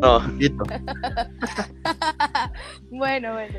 [0.00, 0.20] No.
[2.90, 3.58] bueno, bueno.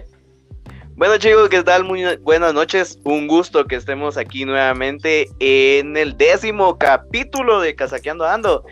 [0.95, 1.83] Bueno chicos, ¿qué tal?
[1.83, 2.99] Muy buenas noches.
[3.04, 8.63] Un gusto que estemos aquí nuevamente en el décimo capítulo de Casaqueando Ando.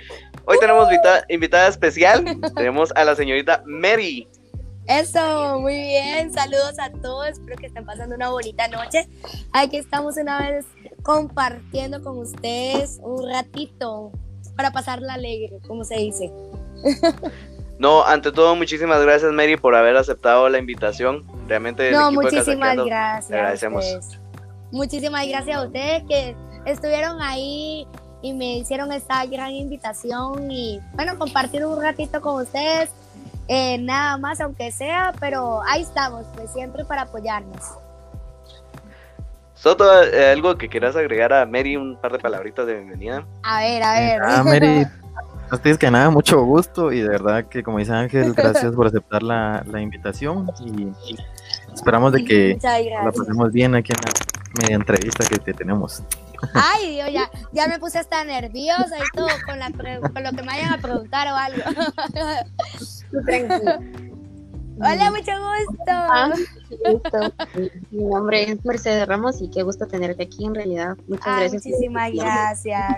[0.45, 0.87] Hoy tenemos
[1.29, 2.23] invitada especial.
[2.55, 4.27] tenemos a la señorita Mary.
[4.87, 6.31] Eso, muy bien.
[6.31, 7.29] Saludos a todos.
[7.29, 9.07] Espero que estén pasando una bonita noche.
[9.53, 10.65] Aquí estamos una vez
[11.01, 14.11] compartiendo con ustedes un ratito
[14.55, 16.31] para pasarla alegre, como se dice.
[17.77, 21.23] No, ante todo, muchísimas gracias, Mary, por haber aceptado la invitación.
[21.47, 23.31] Realmente, no, muchísimas gracias.
[23.31, 23.85] agradecemos.
[24.71, 27.87] Muchísimas gracias a ustedes que estuvieron ahí
[28.21, 32.89] y me hicieron esta gran invitación y, bueno, compartir un ratito con ustedes.
[33.47, 37.61] Eh, nada más, aunque sea, pero ahí estamos, pues siempre para apoyarnos.
[39.53, 41.75] Soto, eh, ¿algo que quieras agregar a Mary?
[41.75, 43.25] Un par de palabritas de bienvenida.
[43.43, 44.21] A ver, a ver.
[44.23, 44.87] Ah, Mary,
[45.51, 49.23] Ustedes que nada, mucho gusto y de verdad que como dice Ángel, gracias por aceptar
[49.23, 50.87] la, invitación y
[51.73, 54.11] esperamos de que la pasemos bien aquí en la
[54.61, 56.03] media entrevista que te tenemos.
[56.53, 60.41] Ay, Dios, ya, ya me puse hasta nerviosa y todo con, la con lo que
[60.41, 61.63] me vayan a preguntar o algo.
[64.77, 65.85] Hola, mucho gusto.
[65.87, 66.33] Ah,
[67.91, 70.97] Mi nombre es Mercedes Ramos y qué gusto tenerte aquí en realidad.
[71.07, 71.65] Muchas gracias.
[71.65, 72.97] Muchísimas gracias.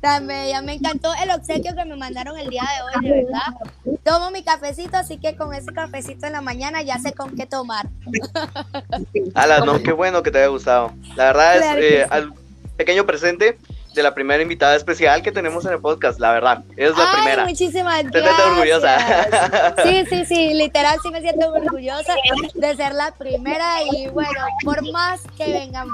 [0.00, 3.98] También me encantó el obsequio que me mandaron el día de hoy, de verdad.
[4.04, 7.46] Tomo mi cafecito, así que con ese cafecito en la mañana ya sé con qué
[7.46, 7.88] tomar.
[9.34, 10.92] Ala, no, qué bueno que te haya gustado.
[11.16, 12.32] La verdad es eh, al
[12.76, 13.58] pequeño presente
[13.96, 16.62] de la primera invitada especial que tenemos en el podcast, la verdad.
[16.76, 17.44] Es la primera.
[17.46, 18.46] Muchísimas gracias.
[18.46, 19.74] orgullosa.
[19.82, 22.14] Sí, sí, sí, literal sí me siento orgullosa
[22.54, 25.88] de ser la primera y bueno, por más que vengan.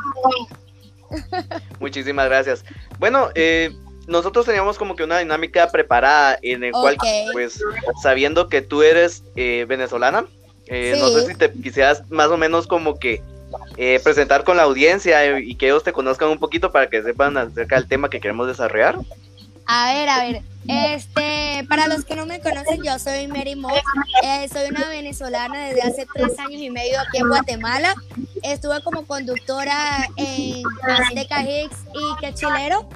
[1.80, 2.64] Muchísimas gracias.
[2.98, 3.70] Bueno, eh,
[4.06, 6.96] nosotros teníamos como que una dinámica preparada en el cual,
[7.32, 7.62] pues,
[8.02, 10.26] sabiendo que tú eres eh, venezolana,
[10.66, 13.22] eh, no sé si te quisieras más o menos como que
[13.76, 17.36] eh, presentar con la audiencia y que ellos te conozcan un poquito para que sepan
[17.36, 18.98] acerca del tema que queremos desarrollar.
[19.66, 23.80] A ver, a ver, este, para los que no me conocen, yo soy Mary Moss,
[24.52, 27.94] soy una venezolana desde hace tres años y medio aquí en Guatemala.
[28.42, 32.88] Estuve como conductora en Azteca Hicks y Quechilero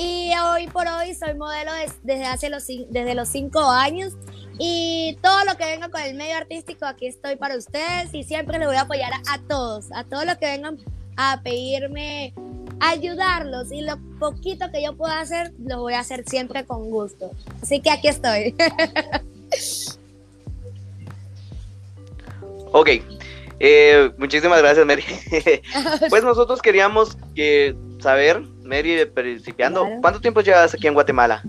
[0.00, 1.72] y hoy por hoy soy modelo
[2.04, 4.12] desde hace los, desde los cinco años.
[4.58, 8.58] Y todo lo que venga con el medio artístico, aquí estoy para ustedes y siempre
[8.58, 10.78] les voy a apoyar a, todos, a todos los que vengan
[11.16, 12.34] a pedirme
[12.80, 17.30] ayudarlos y lo poquito que yo pueda hacer, lo voy a hacer siempre con gusto.
[17.62, 18.54] Así que aquí estoy.
[22.72, 22.88] ok,
[23.60, 25.04] eh, muchísimas gracias Mary.
[26.10, 31.42] pues nosotros queríamos que saber Mary, principiando, ¿cuánto tiempo llevas aquí en Guatemala?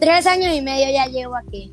[0.00, 1.72] Tres años y medio ya llevo aquí.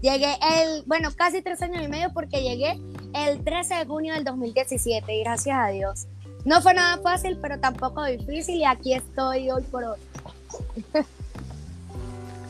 [0.00, 2.80] Llegué el, bueno, casi tres años y medio porque llegué
[3.14, 6.06] el 13 de junio del 2017, gracias a Dios.
[6.44, 9.98] No fue nada fácil, pero tampoco difícil y aquí estoy hoy por hoy.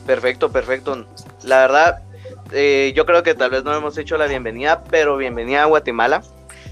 [0.05, 1.05] Perfecto, perfecto.
[1.43, 2.03] La verdad,
[2.51, 6.21] eh, yo creo que tal vez no hemos hecho la bienvenida, pero bienvenida a Guatemala.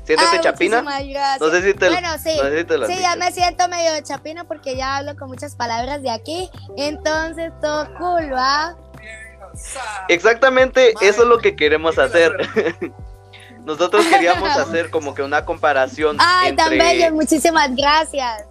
[0.06, 0.84] Siéntete chapina.
[1.40, 2.38] No sé si te Bueno, sí.
[2.88, 6.50] sí, ya me siento medio chapina porque ya hablo con muchas palabras de aquí.
[6.78, 8.78] Entonces, todo cool, ¿va?
[10.08, 12.32] Exactamente, eso es lo que queremos hacer.
[13.66, 16.18] Nosotros queríamos hacer como que una comparación.
[16.20, 18.46] Ay, tan bello, muchísimas gracias.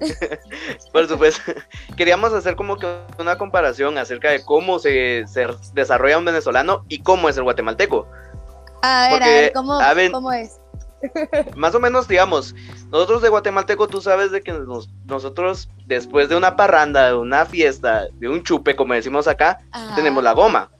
[0.92, 1.52] Por supuesto,
[1.96, 2.86] queríamos hacer como que
[3.18, 8.06] una comparación acerca de cómo se, se desarrolla un venezolano y cómo es el guatemalteco.
[8.82, 9.78] A ver, a ver, ¿cómo,
[10.12, 10.59] ¿cómo es?
[11.56, 12.54] Más o menos, digamos,
[12.90, 14.52] nosotros de guatemalteco, tú sabes de que
[15.04, 19.60] nosotros, después de una parranda, de una fiesta, de un chupe, como decimos acá,
[19.94, 20.70] tenemos la goma.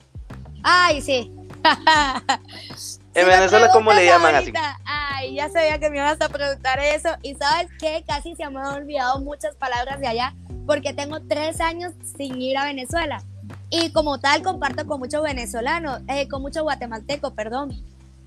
[0.63, 1.31] Ay, sí.
[3.13, 4.53] en Venezuela, ¿cómo le llaman así?
[4.85, 7.09] Ay, ya sabía que me ibas a preguntar eso.
[7.21, 10.33] Y sabes que casi se me han olvidado muchas palabras de allá,
[10.65, 13.23] porque tengo tres años sin ir a Venezuela.
[13.69, 17.71] Y como tal, comparto con muchos venezolanos, eh, con muchos guatemaltecos, perdón.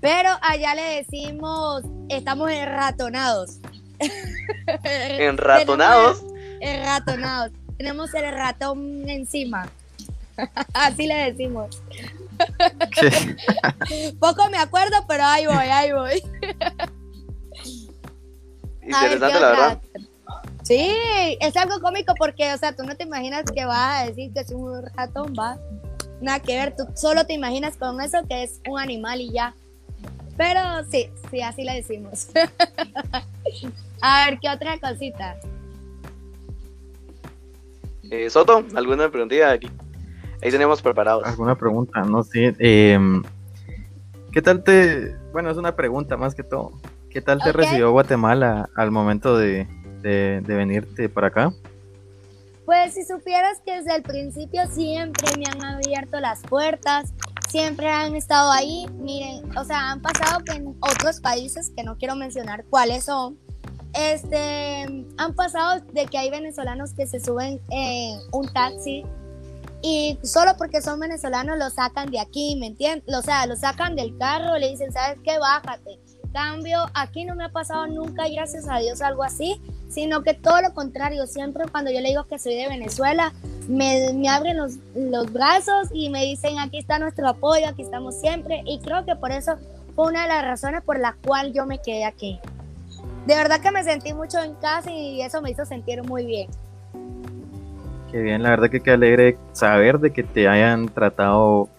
[0.01, 3.59] Pero allá le decimos, estamos enratonados.
[4.83, 6.23] ¿Enratonados?
[6.59, 7.51] enratonados.
[7.77, 9.67] Tenemos el ratón encima.
[10.73, 11.81] Así le decimos.
[14.19, 16.23] Poco me acuerdo, pero ahí voy, ahí voy.
[18.81, 19.81] Interesante, la verdad.
[20.63, 20.91] Sí,
[21.39, 24.41] es algo cómico porque, o sea, tú no te imaginas que vas a decir que
[24.41, 25.57] es un ratón, va.
[26.21, 29.53] Nada que ver, tú solo te imaginas con eso que es un animal y ya.
[30.37, 32.29] Pero sí, sí, así le decimos.
[34.01, 35.37] A ver, ¿qué otra cosita?
[38.11, 39.69] Eh, Soto, ¿alguna preguntita aquí?
[40.41, 41.25] Ahí tenemos preparados.
[41.25, 42.01] ¿Alguna pregunta?
[42.01, 42.53] No sé.
[42.59, 43.23] Em,
[44.31, 45.15] ¿Qué tal te.?
[45.31, 46.73] Bueno, es una pregunta más que todo.
[47.09, 49.65] ¿Qué tal te recibió Guatemala al momento de,
[50.01, 51.53] de, venirte para acá?
[52.65, 57.13] Pues si supieras que desde el principio siempre me han abierto las puertas,
[57.49, 58.85] siempre han estado ahí.
[58.97, 63.37] Miren, o sea, han pasado que en otros países, que no quiero mencionar cuáles son,
[63.93, 69.05] este, han pasado de que hay venezolanos que se suben en un taxi
[69.81, 73.15] y solo porque son venezolanos lo sacan de aquí, ¿me entiendes?
[73.15, 75.37] O sea, lo sacan del carro, le dicen, ¿sabes qué?
[75.37, 75.99] Bájate.
[76.35, 80.61] Cambio, aquí no me ha pasado nunca, gracias a Dios, algo así, sino que todo
[80.61, 83.31] lo contrario, siempre cuando yo le digo que soy de Venezuela,
[83.69, 88.19] me, me abren los, los brazos y me dicen, aquí está nuestro apoyo, aquí estamos
[88.19, 89.55] siempre, y creo que por eso
[89.95, 92.37] fue una de las razones por la cual yo me quedé aquí.
[93.27, 96.49] De verdad que me sentí mucho en casa y eso me hizo sentir muy bien.
[98.11, 101.69] Qué bien, la verdad que qué alegre saber de que te hayan tratado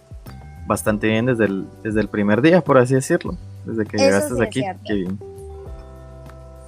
[0.65, 3.37] bastante bien desde el, desde el primer día, por así decirlo,
[3.67, 4.63] desde que llegaste aquí.
[4.85, 5.19] Qué bien.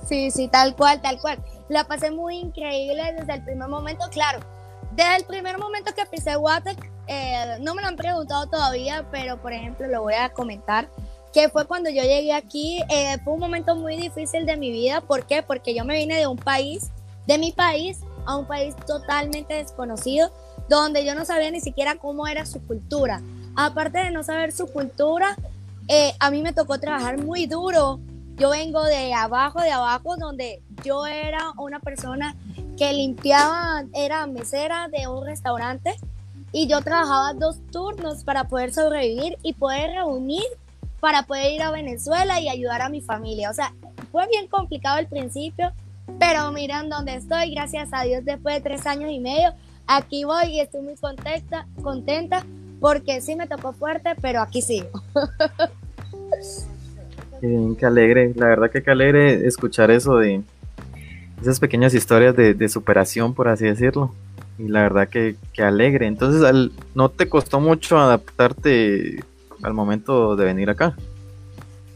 [0.07, 1.39] Sí, sí, tal cual, tal cual.
[1.69, 4.39] La pasé muy increíble desde el primer momento, claro.
[4.91, 9.39] Desde el primer momento que pisé Guatec, eh, no me lo han preguntado todavía, pero
[9.41, 10.89] por ejemplo lo voy a comentar,
[11.31, 15.01] que fue cuando yo llegué aquí, eh, fue un momento muy difícil de mi vida.
[15.01, 15.43] ¿Por qué?
[15.43, 16.89] Porque yo me vine de un país,
[17.27, 20.31] de mi país, a un país totalmente desconocido,
[20.69, 23.21] donde yo no sabía ni siquiera cómo era su cultura.
[23.55, 25.35] Aparte de no saber su cultura,
[25.89, 27.99] eh, a mí me tocó trabajar muy duro.
[28.37, 32.35] Yo vengo de abajo, de abajo, donde yo era una persona
[32.77, 35.95] que limpiaba, era mesera de un restaurante
[36.51, 40.45] y yo trabajaba dos turnos para poder sobrevivir y poder reunir
[40.99, 43.49] para poder ir a Venezuela y ayudar a mi familia.
[43.49, 43.73] O sea,
[44.11, 45.71] fue bien complicado al principio,
[46.19, 49.53] pero miren dónde estoy, gracias a Dios, después de tres años y medio,
[49.87, 52.45] aquí voy y estoy muy contenta, contenta
[52.79, 54.89] porque sí me tocó fuerte, pero aquí sigo.
[57.41, 60.41] Qué alegre, la verdad que qué alegre escuchar eso de
[61.41, 64.13] esas pequeñas historias de, superación, por así decirlo.
[64.57, 66.07] Y la verdad que, que alegre.
[66.07, 69.23] Entonces, al, ¿no te costó mucho adaptarte
[69.63, 70.97] al momento de venir acá?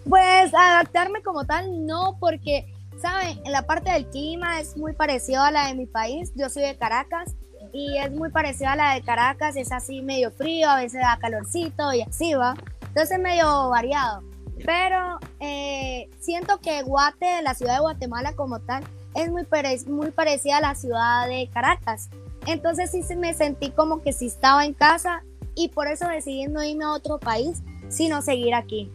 [0.07, 2.73] Pues adaptarme como tal, no, porque
[3.03, 3.41] ¿saben?
[3.45, 6.31] La parte del clima es muy parecido a la de mi país.
[6.35, 7.35] Yo soy de Caracas
[7.73, 9.57] y es muy parecido a la de Caracas.
[9.57, 12.55] Es así medio frío, a veces da calorcito y así va.
[12.87, 14.21] Entonces es medio variado.
[14.65, 18.83] Pero eh, siento que Guate, la ciudad de Guatemala como tal,
[19.15, 19.45] es muy,
[19.87, 22.09] muy parecida a la ciudad de Caracas.
[22.45, 25.23] Entonces sí me sentí como que si estaba en casa
[25.55, 28.91] y por eso decidí no irme a otro país, sino seguir aquí.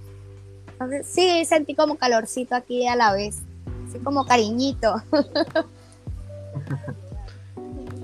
[0.72, 3.42] Entonces sí sentí como calorcito aquí a la vez
[3.88, 5.02] así como cariñito.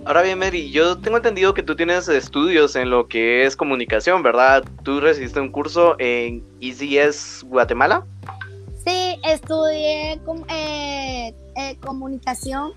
[0.07, 4.23] Ahora bien, Mary, yo tengo entendido que tú tienes estudios en lo que es comunicación,
[4.23, 4.63] ¿verdad?
[4.83, 8.05] ¿Tú recibiste un curso en ECS Guatemala?
[8.85, 12.73] Sí, estudié eh, eh, comunicación.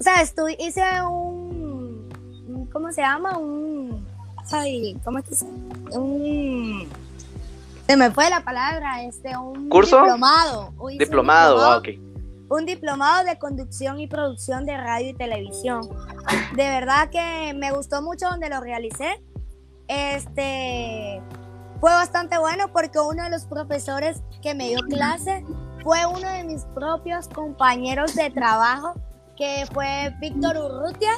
[0.00, 0.22] O sea,
[0.58, 2.08] hice un,
[2.72, 3.36] ¿cómo se llama?
[3.36, 4.06] Un,
[4.50, 6.88] ay, ¿cómo es que se Un,
[7.86, 9.98] se me fue la palabra, este, un ¿Curso?
[10.00, 10.72] diplomado.
[10.88, 12.11] Diplomado, diplomado, ah, ok
[12.52, 15.88] un diplomado de conducción y producción de radio y televisión.
[16.54, 19.22] De verdad que me gustó mucho donde lo realicé.
[19.88, 21.22] Este
[21.80, 25.44] fue bastante bueno porque uno de los profesores que me dio clase
[25.82, 28.94] fue uno de mis propios compañeros de trabajo,
[29.36, 31.12] que fue Víctor Urrutia.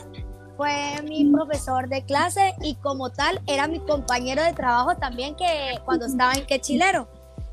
[0.57, 5.81] Fue mi profesor de clase y como tal era mi compañero de trabajo también que
[5.85, 7.09] cuando estaba en Quechilero.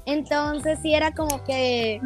[0.05, 1.99] Entonces sí era como que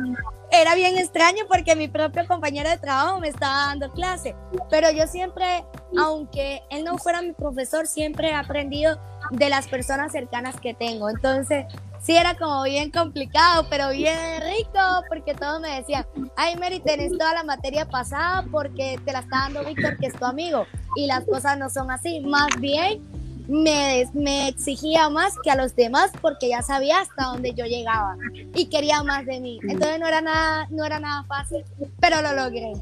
[0.52, 4.36] era bien extraño porque mi propio compañero de trabajo me estaba dando clase,
[4.70, 5.66] pero yo siempre,
[5.98, 9.00] aunque él no fuera mi profesor, siempre he aprendido
[9.32, 11.10] de las personas cercanas que tengo.
[11.10, 11.66] Entonces,
[12.02, 17.12] sí era como bien complicado, pero bien rico, porque todos me decían, ay Mary, tenés
[17.18, 20.66] toda la materia pasada porque te la está dando Víctor, que es tu amigo.
[20.96, 23.02] Y las cosas no son así, más bien
[23.48, 28.18] me, me exigía más que a los demás porque ya sabía hasta dónde yo llegaba
[28.54, 29.60] y quería más de mí.
[29.64, 31.64] Entonces no era nada, no era nada fácil,
[32.00, 32.74] pero lo logré.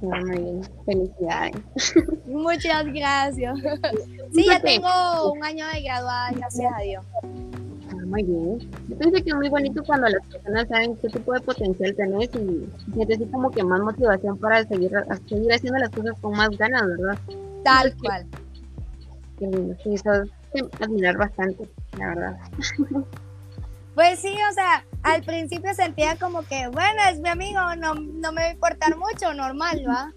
[0.00, 1.54] Muy bien, felicidades.
[2.26, 3.58] Muchas gracias.
[4.32, 7.04] Sí, ya tengo un año de graduada, gracias a Dios.
[7.90, 8.58] Ah, muy bien.
[8.88, 12.28] Yo pienso que es muy bonito cuando las personas saben qué tipo de potencial tenés
[12.34, 14.90] y sientes como que más motivación para seguir,
[15.26, 17.18] seguir haciendo las cosas con más ganas, ¿verdad?
[17.62, 18.26] Tal cual
[19.38, 20.10] sí, eso
[20.80, 22.38] admirar bastante, la verdad.
[23.94, 28.32] Pues sí, o sea, al principio sentía como que, bueno, es mi amigo, no, no
[28.32, 30.12] me va a importar mucho, normal, ¿va?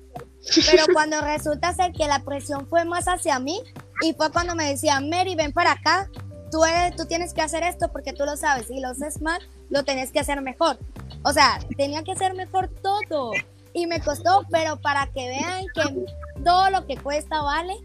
[0.65, 3.61] Pero cuando resulta ser que la presión fue más hacia mí,
[4.01, 6.09] Y fue cuando me decía, Mary, ven para acá,
[6.51, 9.41] tú, eres, tú tienes que hacer esto porque tú lo sabes, y lo haces mal,
[9.69, 10.79] lo tenés que hacer mejor.
[11.23, 13.31] O sea, tenía que hacer mejor todo.
[13.73, 16.05] Y me costó, pero para que vean que
[16.43, 17.75] todo lo que cuesta vale,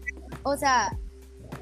[0.41, 0.97] o sea,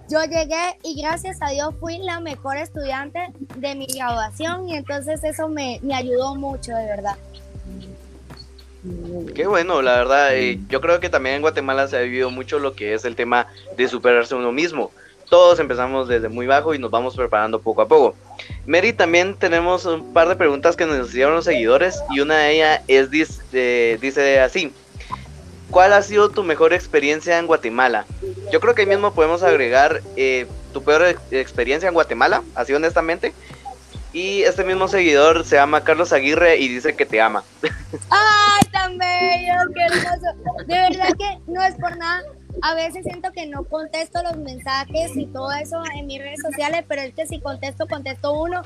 [0.09, 5.23] yo llegué y gracias a Dios fui la mejor estudiante de mi graduación y entonces
[5.23, 7.15] eso me, me ayudó mucho, de verdad.
[9.35, 10.35] Qué bueno, la verdad.
[10.35, 13.15] Eh, yo creo que también en Guatemala se ha vivido mucho lo que es el
[13.15, 14.91] tema de superarse uno mismo.
[15.29, 18.15] Todos empezamos desde muy bajo y nos vamos preparando poco a poco.
[18.65, 22.55] Mary, también tenemos un par de preguntas que nos hicieron los seguidores y una de
[22.55, 24.73] ellas es, dice, dice así.
[25.71, 28.05] ¿Cuál ha sido tu mejor experiencia en Guatemala?
[28.51, 33.33] Yo creo que ahí mismo podemos agregar eh, tu peor experiencia en Guatemala, así honestamente,
[34.13, 37.45] y este mismo seguidor se llama Carlos Aguirre y dice que te ama.
[38.09, 39.53] ¡Ay, tan bello!
[39.73, 40.65] ¡Qué hermoso!
[40.67, 42.21] De verdad que no es por nada.
[42.61, 46.83] A veces siento que no contesto los mensajes y todo eso en mis redes sociales,
[46.87, 48.61] pero es que si contesto, contesto uno.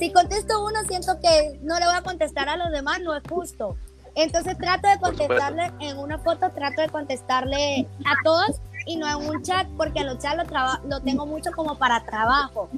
[0.00, 3.22] Si contesto uno, siento que no le voy a contestar a los demás, no es
[3.28, 3.76] justo.
[4.16, 9.28] Entonces trato de contestarle en una foto, trato de contestarle a todos y no en
[9.28, 12.68] un chat, porque los chats lo, lo tengo mucho como para trabajo.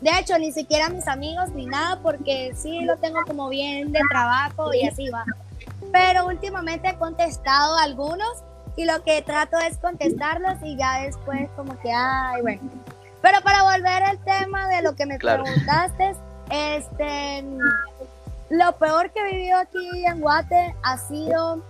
[0.00, 4.00] De hecho, ni siquiera mis amigos ni nada, porque sí lo tengo como bien de
[4.10, 5.24] trabajo y así va.
[5.92, 8.42] Pero últimamente he contestado algunos
[8.76, 12.62] y lo que trato es contestarlos y ya después como que, ay, bueno.
[13.20, 16.14] Pero para volver al tema de lo que me preguntaste,
[16.50, 17.44] este,
[18.50, 21.62] lo peor que he vivido aquí en Guate ha sido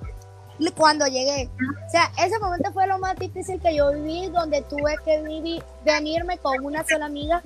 [0.77, 1.49] cuando llegué.
[1.87, 5.63] O sea, ese momento fue lo más difícil que yo viví, donde tuve que vivir,
[5.85, 7.43] venirme con una sola amiga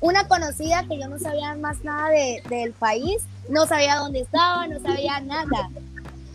[0.00, 4.66] una conocida que yo no sabía más nada de, del país, no sabía dónde estaba,
[4.66, 5.70] no sabía nada.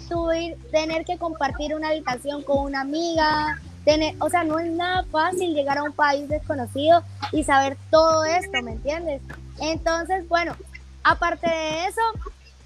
[0.09, 5.05] Tuve tener que compartir una habitación con una amiga, tener, o sea, no es nada
[5.11, 9.21] fácil llegar a un país desconocido y saber todo esto, ¿me entiendes?
[9.59, 10.55] Entonces, bueno,
[11.03, 12.01] aparte de eso,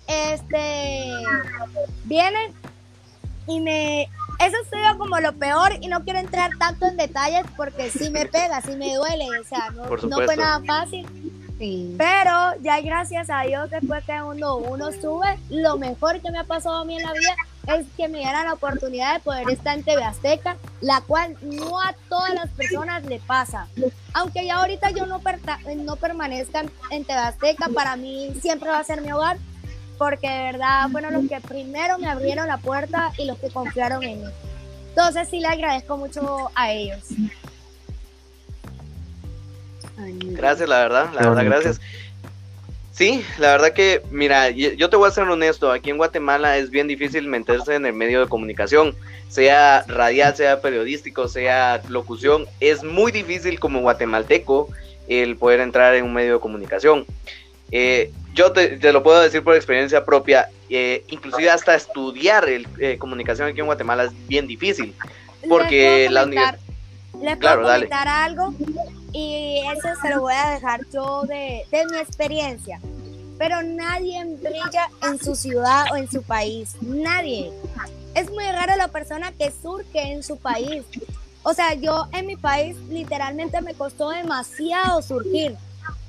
[0.08, 1.12] este,
[2.06, 2.54] viene
[3.48, 4.10] y me
[4.40, 8.26] eso ha como lo peor y no quiero entrar tanto en detalles porque sí me
[8.26, 11.08] pega, sí me duele, o sea, no, fue nada fácil.
[11.98, 16.44] Pero ya gracias a Dios después que uno, uno sube, lo mejor que me ha
[16.44, 17.34] pasado a mí en la vida
[17.68, 21.82] es que me dieran la oportunidad de poder estar en TV Azteca, la cual no
[21.82, 23.68] a todas las personas le pasa.
[24.14, 25.22] Aunque ya ahorita yo no,
[25.78, 29.38] no permanezca en TV Azteca, para mí siempre va a ser mi hogar,
[29.98, 34.04] porque de verdad fueron los que primero me abrieron la puerta y los que confiaron
[34.04, 34.30] en mí.
[34.90, 37.04] Entonces sí le agradezco mucho a ellos.
[39.98, 41.82] Gracias, la verdad, la verdad, gracias.
[42.92, 46.70] Sí, la verdad que, mira, yo te voy a ser honesto, aquí en Guatemala es
[46.70, 48.96] bien difícil meterse en el medio de comunicación,
[49.28, 54.70] sea radial, sea periodístico, sea locución, es muy difícil como guatemalteco
[55.10, 57.06] el poder entrar en un medio de comunicación.
[57.72, 62.98] Eh, yo te, lo puedo decir por experiencia propia, eh, inclusive hasta estudiar el, eh,
[62.98, 64.94] comunicación aquí en Guatemala es bien difícil,
[65.48, 66.60] porque la universidad...
[67.40, 68.54] Puedo comentar algo
[69.14, 72.82] y eso se lo voy a dejar yo de, de mi experiencia.
[73.38, 76.76] Pero nadie brilla en su ciudad o en su país.
[76.82, 77.52] Nadie.
[78.16, 80.84] Es muy raro la persona que surge en su país.
[81.44, 85.56] O sea, yo en mi país literalmente me costó demasiado surgir.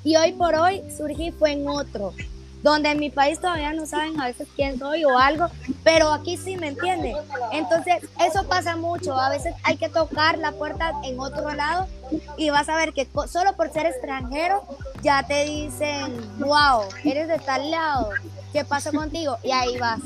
[0.06, 2.14] Y hoy por hoy surgí fue en otro,
[2.62, 5.48] donde en mi país todavía no saben a veces quién soy o algo,
[5.82, 7.16] pero aquí sí me entienden.
[7.50, 9.18] Entonces, eso pasa mucho.
[9.18, 11.88] A veces hay que tocar la puerta en otro lado
[12.36, 14.62] y vas a ver que solo por ser extranjero
[15.02, 18.10] ya te dicen, wow, eres de tal lado,
[18.52, 19.38] ¿qué pasa contigo?
[19.42, 19.98] Y ahí vas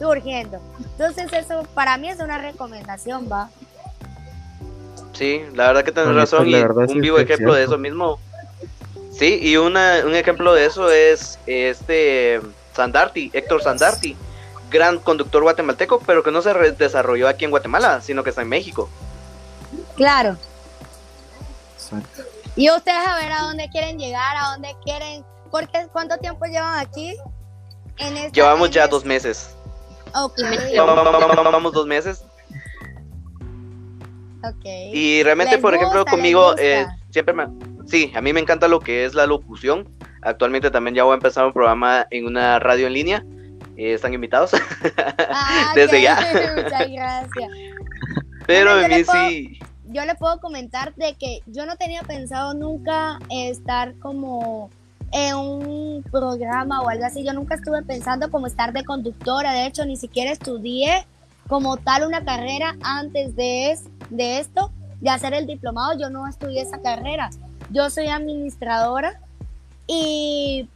[0.00, 0.62] surgiendo.
[0.78, 3.50] Entonces, eso para mí es una recomendación, va.
[5.12, 6.48] Sí, la verdad que tienes razón.
[6.48, 8.18] Y un vivo ejemplo de eso mismo
[9.12, 12.40] Sí, y una, un ejemplo de eso es este
[12.74, 14.16] Sandarti, Héctor Sandarti,
[14.70, 18.48] gran conductor guatemalteco, pero que no se desarrolló aquí en Guatemala, sino que está en
[18.48, 18.88] México.
[19.96, 20.36] Claro.
[22.56, 26.78] Y ustedes a ver a dónde quieren llegar, a dónde quieren, porque ¿cuánto tiempo llevan
[26.78, 27.16] aquí?
[27.98, 29.54] En Llevamos ya dos meses.
[30.14, 30.38] Ok.
[30.76, 32.24] Vamos dos meses.
[34.44, 34.64] Ok.
[34.64, 37.44] Y realmente, por ejemplo, conmigo eh, siempre me
[37.86, 39.88] sí, a mí me encanta lo que es la locución.
[40.22, 43.24] Actualmente también ya voy a empezar un programa en una radio en línea.
[43.76, 44.52] Eh, están invitados.
[45.18, 46.16] Ah, Desde ya.
[46.56, 47.50] Muchas gracias.
[48.46, 49.58] Pero a mí sí.
[49.86, 54.70] Yo le puedo comentar de que yo no tenía pensado nunca estar como
[55.12, 57.24] en un programa o algo así.
[57.24, 59.52] Yo nunca estuve pensando como estar de conductora.
[59.52, 61.06] De hecho, ni siquiera estudié
[61.48, 63.78] como tal una carrera antes de,
[64.10, 64.72] de esto
[65.02, 67.28] de hacer el diplomado, yo no estudié esa carrera.
[67.72, 69.20] Yo soy administradora
[69.86, 70.68] y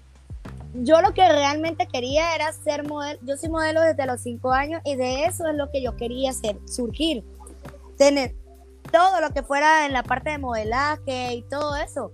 [0.75, 3.19] yo lo que realmente quería era ser modelo.
[3.23, 6.31] Yo soy modelo desde los cinco años y de eso es lo que yo quería
[6.31, 7.25] hacer, surgir,
[7.97, 8.35] tener
[8.91, 12.12] todo lo que fuera en la parte de modelaje y todo eso.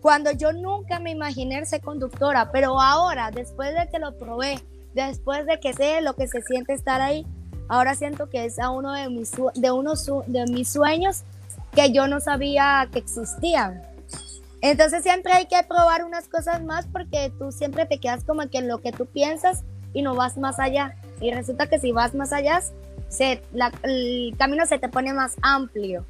[0.00, 4.60] Cuando yo nunca me imaginé ser conductora, pero ahora, después de que lo probé,
[4.94, 7.26] después de que sé lo que se siente estar ahí,
[7.68, 9.70] ahora siento que es a uno de mis, de
[10.26, 11.22] de mis sueños
[11.72, 13.82] que yo no sabía que existían.
[14.64, 18.56] Entonces siempre hay que probar unas cosas más porque tú siempre te quedas como que
[18.56, 20.96] en lo que tú piensas y no vas más allá.
[21.20, 22.62] Y resulta que si vas más allá,
[23.10, 23.42] se,
[23.82, 26.06] el camino se te pone más amplio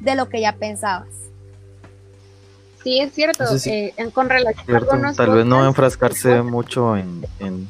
[0.00, 1.06] de lo que ya pensabas.
[2.82, 3.44] Sí, es cierto.
[3.64, 7.24] Eh, con relación Tal vez no enfrascarse mucho en...
[7.38, 7.68] en...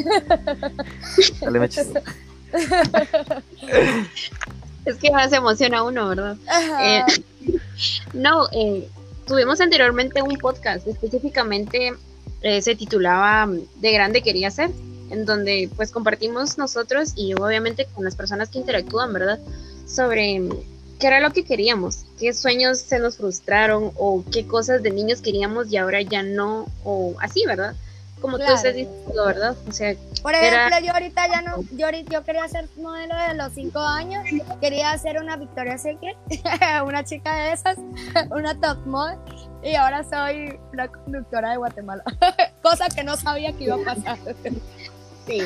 [1.40, 1.64] Dale,
[4.84, 6.36] es que más emociona uno, ¿verdad?
[6.82, 7.04] Eh,
[8.12, 8.88] no, eh,
[9.26, 11.92] tuvimos anteriormente un podcast, específicamente
[12.42, 14.70] eh, se titulaba mm, De grande quería ser,
[15.10, 19.38] en donde pues compartimos nosotros y obviamente con las personas que interactúan, ¿verdad?
[19.86, 20.50] Sobre mm,
[20.98, 25.20] qué era lo que queríamos, qué sueños se nos frustraron o qué cosas de niños
[25.20, 27.74] queríamos y ahora ya no, o así, ¿verdad?
[28.20, 29.56] Como tú estás diciendo, ¿verdad?
[29.68, 33.52] O sea, por ejemplo, yo ahorita ya no, yo, yo quería ser modelo de los
[33.54, 34.24] cinco años,
[34.60, 36.16] quería ser una Victoria Secret,
[36.84, 37.78] una chica de esas,
[38.30, 39.18] una top model,
[39.62, 42.02] y ahora soy una conductora de Guatemala,
[42.62, 44.18] cosa que no sabía que iba a pasar.
[45.26, 45.42] Sí,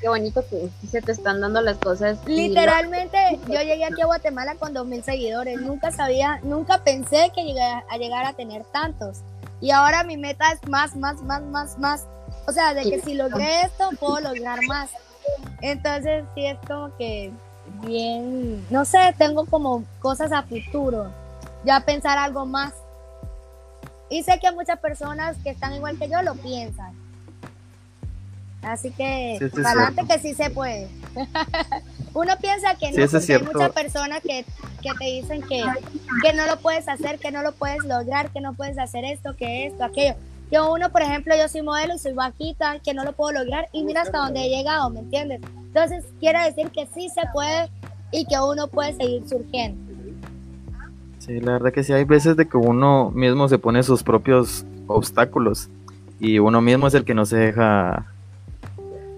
[0.00, 2.18] qué, bonito que se te están dando las cosas.
[2.26, 5.60] Literalmente, yo llegué aquí a Guatemala con dos mil seguidores.
[5.60, 9.18] Nunca sabía, nunca pensé que llegué a llegar a tener tantos.
[9.64, 12.06] Y ahora mi meta es más, más, más, más, más.
[12.46, 14.90] O sea, de que si logré esto, puedo lograr más.
[15.62, 17.32] Entonces, sí es como que
[17.80, 21.10] bien, no sé, tengo como cosas a futuro,
[21.64, 22.74] ya pensar algo más.
[24.10, 26.92] Y sé que muchas personas que están igual que yo lo piensan.
[28.60, 30.90] Así que, adelante que sí se puede.
[32.14, 34.44] Uno piensa que no, hay muchas personas que,
[34.80, 35.64] te dicen que,
[36.22, 39.34] que no lo puedes hacer, que no lo puedes lograr, que no puedes hacer esto,
[39.36, 40.14] que esto, aquello.
[40.52, 43.68] Yo uno, por ejemplo, yo soy modelo y soy bajita, que no lo puedo lograr
[43.72, 45.40] y mira hasta dónde he llegado, ¿me entiendes?
[45.56, 47.68] Entonces, quiere decir que sí se puede
[48.12, 49.82] y que uno puede seguir surgiendo.
[51.18, 54.64] Sí, la verdad que sí, hay veces de que uno mismo se pone sus propios
[54.86, 55.68] obstáculos
[56.20, 58.06] y uno mismo es el que no se deja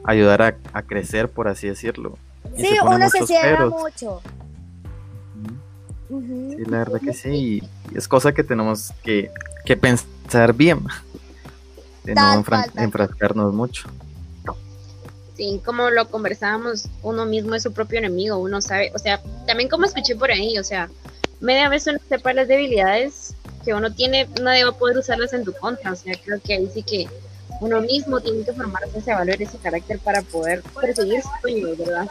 [0.05, 2.17] ayudar a crecer, por así decirlo.
[2.57, 4.21] Sí, uno se cierra mucho.
[6.09, 7.62] Sí, la verdad que sí.
[7.92, 9.31] Y es cosa que tenemos que,
[9.81, 10.81] pensar bien.
[12.05, 12.45] De no
[12.77, 13.88] enfrascarnos mucho.
[15.37, 19.69] Sí, como lo conversábamos, uno mismo es su propio enemigo, uno sabe, o sea, también
[19.69, 20.88] como escuché por ahí, o sea,
[21.40, 25.45] media vez uno sepa las debilidades que uno tiene, nadie va a poder usarlas en
[25.45, 27.07] tu contra, o sea, creo que ahí sí que
[27.61, 32.09] uno mismo tiene que formarse ese valor, ese carácter para poder perseguir su sueño, ¿verdad?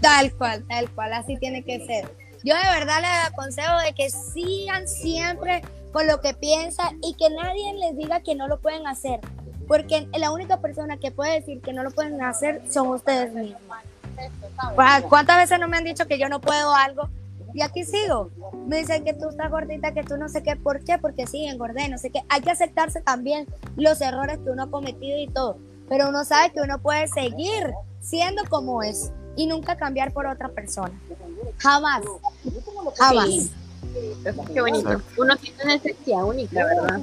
[0.00, 2.10] Tal cual, tal cual, así tiene que ser.
[2.44, 7.30] Yo de verdad les aconsejo de que sigan siempre con lo que piensan y que
[7.30, 9.20] nadie les diga que no lo pueden hacer,
[9.66, 13.62] porque la única persona que puede decir que no lo pueden hacer son ustedes mismos.
[15.08, 17.08] ¿Cuántas veces no me han dicho que yo no puedo algo?
[17.54, 18.30] Y aquí sigo.
[18.66, 20.56] Me dicen que tú estás gordita, que tú no sé qué.
[20.56, 20.98] ¿Por qué?
[20.98, 22.22] Porque sí, engordé, no sé qué.
[22.28, 25.56] Hay que aceptarse también los errores que uno ha cometido y todo.
[25.88, 30.48] Pero uno sabe que uno puede seguir siendo como es y nunca cambiar por otra
[30.48, 30.98] persona.
[31.58, 32.02] Jamás.
[32.96, 33.50] Jamás.
[34.52, 35.00] Qué bonito.
[35.18, 37.00] Uno tiene una esencia única, ¿verdad?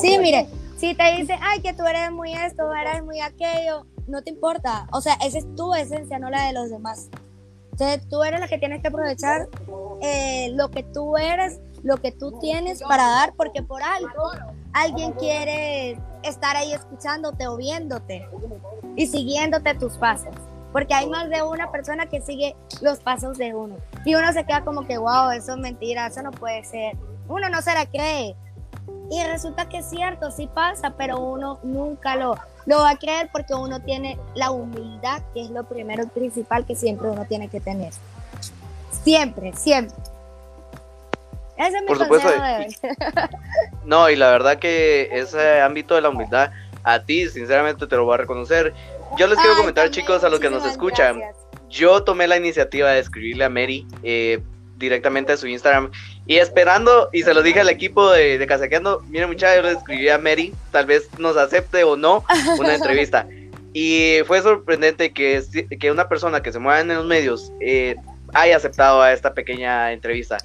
[0.00, 4.22] Sí, mire, si te dicen, ay, que tú eres muy esto, eres muy aquello, no
[4.22, 4.86] te importa.
[4.92, 7.08] O sea, esa es tu esencia, no la de los demás.
[7.72, 9.48] Entonces, tú eres la que tienes que aprovechar
[10.00, 14.30] eh, lo que tú eres, lo que tú tienes para dar, porque por algo
[14.72, 18.26] alguien quiere estar ahí escuchándote o viéndote
[18.96, 20.34] y siguiéndote tus pasos
[20.74, 23.76] porque hay más de una persona que sigue los pasos de uno.
[24.04, 26.96] Y uno se queda como que, wow, eso es mentira, eso no puede ser.
[27.28, 28.34] Uno no se la cree.
[29.08, 33.28] Y resulta que es cierto, sí pasa, pero uno nunca lo, lo va a creer
[33.30, 37.46] porque uno tiene la humildad, que es lo primero y principal que siempre uno tiene
[37.46, 37.92] que tener.
[39.04, 39.94] Siempre, siempre.
[41.56, 42.30] Ese es mi Por supuesto.
[43.84, 46.50] no, y la verdad que ese ámbito de la humildad,
[46.82, 48.74] a ti, sinceramente, te lo voy a reconocer.
[49.16, 51.20] Yo les quiero comentar, chicos, a los que nos escuchan.
[51.70, 54.40] Yo tomé la iniciativa de escribirle a Mary eh,
[54.76, 55.90] directamente a su Instagram
[56.26, 59.76] y esperando, y se lo dije al equipo de, de Casaqueando, miren muchachos, yo le
[59.76, 62.24] escribí a Mary, tal vez nos acepte o no
[62.58, 63.26] una entrevista.
[63.72, 65.42] Y fue sorprendente que,
[65.80, 67.96] que una persona que se mueve en los medios eh,
[68.32, 70.38] haya aceptado a esta pequeña entrevista,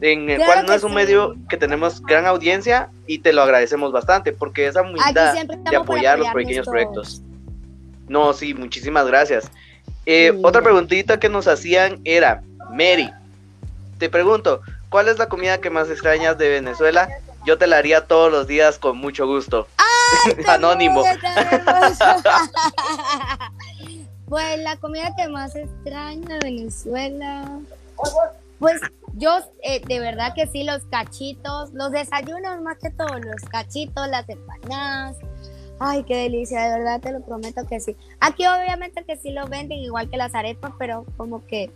[0.00, 3.90] en el cual no es un medio que tenemos gran audiencia y te lo agradecemos
[3.90, 5.34] bastante porque esa humildad
[5.70, 7.22] de apoyar los pequeños proyectos.
[8.08, 9.50] No, sí, muchísimas gracias.
[10.06, 13.10] Eh, otra preguntita que nos hacían era, Mary,
[13.98, 17.08] te pregunto, ¿cuál es la comida que más extrañas de Venezuela?
[17.46, 19.68] Yo te la haría todos los días con mucho gusto.
[20.48, 21.02] Anónimo.
[24.28, 27.58] pues la comida que más extraño de Venezuela.
[28.58, 28.80] Pues
[29.14, 34.08] yo eh, de verdad que sí, los cachitos, los desayunos más que todo, los cachitos,
[34.08, 35.16] las empanadas.
[35.78, 37.96] Ay, qué delicia, de verdad te lo prometo que sí.
[38.20, 41.70] Aquí obviamente que sí lo venden igual que las arepas, pero como que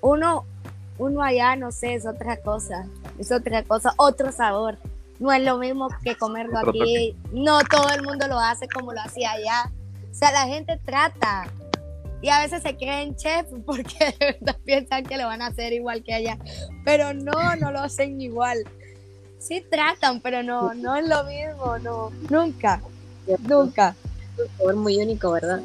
[0.00, 0.44] uno,
[0.98, 2.86] uno allá, no sé, es otra cosa,
[3.18, 4.78] es otra cosa, otro sabor.
[5.18, 7.16] No es lo mismo que comerlo aquí.
[7.32, 9.72] No todo el mundo lo hace como lo hacía allá.
[10.10, 11.46] O sea, la gente trata.
[12.20, 15.72] Y a veces se creen chef porque de verdad piensan que lo van a hacer
[15.72, 16.38] igual que allá.
[16.84, 18.58] Pero no, no lo hacen igual.
[19.38, 22.80] Sí tratan, pero no, no es lo mismo, no, nunca,
[23.46, 23.94] nunca.
[24.38, 25.60] Un sabor muy único, ¿verdad?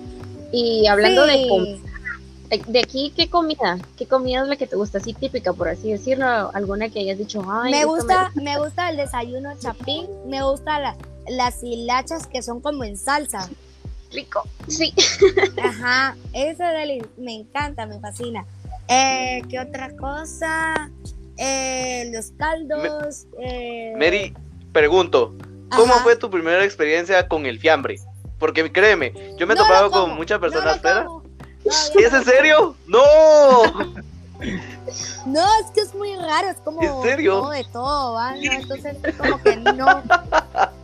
[0.52, 1.91] Y hablando de comida,
[2.67, 3.80] de aquí, ¿qué comida?
[3.97, 4.97] ¿Qué comida es la que te gusta?
[4.97, 6.52] Así típica, por así decirlo.
[6.54, 7.45] ¿Alguna que hayas dicho?
[7.50, 8.58] Ay, me gusta, me...
[8.58, 10.08] gusta el desayuno chapín.
[10.28, 10.97] Me gusta
[11.28, 13.50] las hilachas que son como en salsa.
[14.12, 14.93] Rico, sí.
[15.63, 16.63] Ajá, eso
[17.17, 18.45] me encanta, me fascina.
[18.89, 20.91] Eh, ¿Qué otra cosa?
[21.38, 23.28] Eh, los caldos.
[23.39, 23.93] Eh...
[23.97, 24.34] Mary,
[24.74, 25.36] pregunto,
[25.76, 28.00] ¿cómo fue tu primera experiencia con el fiambre?
[28.40, 31.22] Porque créeme, yo me he topado con muchas personas, no
[31.64, 32.76] ¿Es en serio?
[32.88, 33.02] ¡No!
[35.28, 37.48] No, es que es muy raro, es como ¿En serio?
[37.50, 38.32] de todo, ¿va?
[38.32, 38.42] ¿no?
[38.42, 40.02] Entonces, como que no.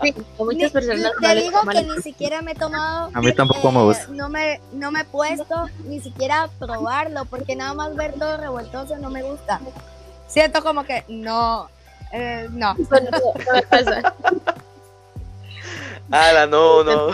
[0.04, 3.10] Sí, muchas personas te digo que ni siquiera me he tomado.
[3.16, 4.06] A mí tampoco me gusta.
[4.10, 8.38] No me, no me he puesto ni siquiera a probarlo, porque nada más ver todo
[8.38, 9.60] revueltoso no me gusta.
[10.28, 11.68] Siento como que no.
[12.14, 12.76] Eh, no.
[12.76, 13.00] no,
[13.48, 14.14] no me pasa.
[16.12, 17.12] Ala, no, no.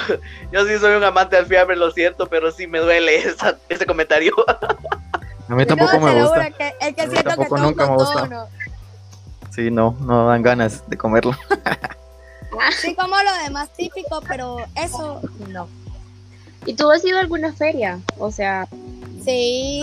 [0.51, 3.85] Yo sí soy un amante del fiambre, lo siento, pero sí me duele esa, ese
[3.85, 4.33] comentario.
[5.49, 6.51] A mí tampoco me gusta.
[6.51, 8.27] Que, es que siento que nunca me gusta.
[8.27, 8.47] no.
[9.51, 11.35] Sí, no, no dan ganas de comerlo.
[12.77, 15.67] Sí, como lo demás típico, pero eso no.
[16.67, 17.99] ¿Y tú has ido a alguna feria?
[18.19, 18.67] O sea,
[19.23, 19.81] Sí,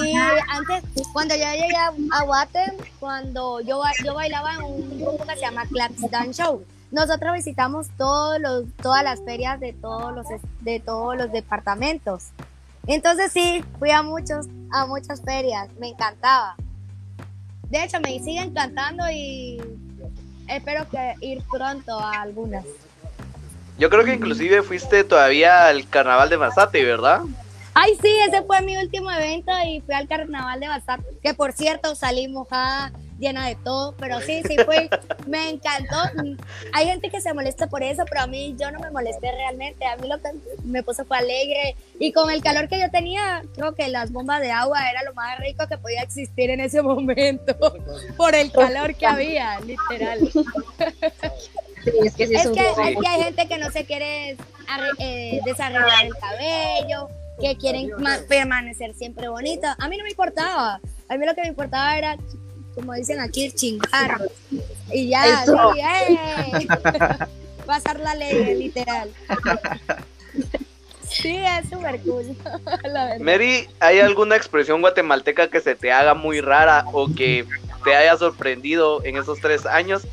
[0.48, 5.40] antes, cuando yo llegué a, Guatem, cuando yo, yo bailaba en un grupo que se
[5.40, 10.26] llama Claps Dance Show, nosotros visitamos todos los, todas las ferias de todos los,
[10.60, 12.28] de todos los departamentos.
[12.86, 16.56] Entonces sí, fui a, muchos, a muchas ferias, me encantaba.
[17.68, 19.60] De hecho, me sigue encantando y
[20.48, 22.64] espero que ir pronto a algunas.
[23.78, 27.22] Yo creo que inclusive fuiste todavía al carnaval de Mazate, ¿verdad?
[27.72, 31.52] Ay, sí, ese fue mi último evento y fui al carnaval de Mazate, que por
[31.52, 34.88] cierto salí mojada llena de todo, pero sí, sí fue,
[35.26, 35.96] me encantó.
[36.72, 39.84] Hay gente que se molesta por eso, pero a mí yo no me molesté realmente,
[39.84, 40.30] a mí lo que
[40.64, 44.40] me puso fue alegre y con el calor que yo tenía, creo que las bombas
[44.40, 47.54] de agua era lo más rico que podía existir en ese momento,
[48.16, 50.20] por el calor que había, literal.
[52.02, 52.60] es que, es que,
[53.06, 54.36] hay gente que no se quiere
[54.98, 57.08] eh, desarrollar el cabello,
[57.40, 57.90] que quieren
[58.28, 59.76] permanecer siempre bonita.
[59.78, 60.80] A mí no me importaba.
[61.08, 62.16] A mí lo que me importaba era
[62.74, 64.20] como dicen aquí, chingar.
[64.92, 66.68] Y ya, sí, ¡eh!
[67.66, 69.10] pasar la ley, literal.
[71.08, 72.36] Sí, es súper cool.
[73.20, 77.44] Mary, ¿hay alguna expresión guatemalteca que se te haga muy rara o que
[77.84, 80.06] te haya sorprendido en esos tres años?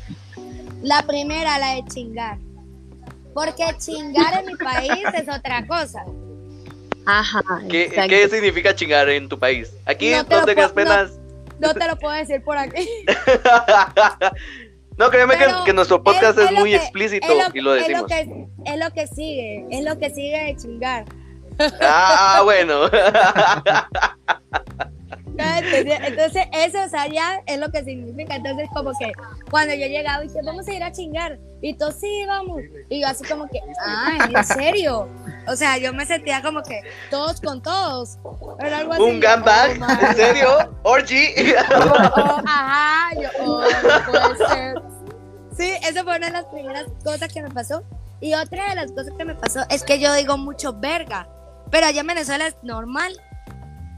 [0.82, 2.38] La primera, la de chingar.
[3.32, 6.04] Porque chingar en mi país es otra cosa.
[7.06, 7.42] Ajá.
[7.70, 9.70] ¿Qué, ¿qué significa chingar en tu país?
[9.86, 11.12] Aquí no, te tengas penas.
[11.12, 11.17] No
[11.60, 12.88] te lo puedo decir por aquí.
[14.98, 18.10] no, créeme que, nuestro podcast es, muy explícito y lo decimos.
[18.10, 21.04] Es lo, que, es lo que sigue, es lo que sigue de chingar.
[21.80, 22.88] Ah, bueno.
[25.38, 28.36] Entonces, eso, o sea, ya es lo que significa.
[28.36, 29.12] Entonces, como que
[29.50, 31.38] cuando yo llegaba y dije, vamos a ir a chingar.
[31.60, 32.62] Y tú, sí, vamos.
[32.88, 35.08] Y yo así como que, ah, ¿en serio?
[35.46, 38.18] O sea, yo me sentía como que todos con todos.
[38.60, 39.02] Algo así.
[39.02, 40.72] Un gangbang, ¿en serio?
[40.82, 41.54] Orgy.
[41.70, 44.82] Oh, ajá, yo, oh, no puede ser.
[45.56, 47.82] Sí, eso fue una de las primeras cosas que me pasó.
[48.20, 51.28] Y otra de las cosas que me pasó es que yo digo mucho verga.
[51.70, 53.12] Pero allá en Venezuela es normal.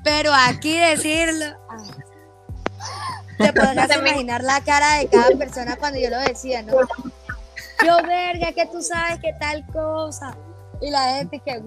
[0.02, 1.56] Pero aquí decirlo.
[3.38, 6.74] te podrás imaginar la cara de cada persona cuando yo lo decía, ¿no?
[7.84, 10.36] Yo, verga, que tú sabes que tal cosa.
[10.80, 11.62] Y la gente que,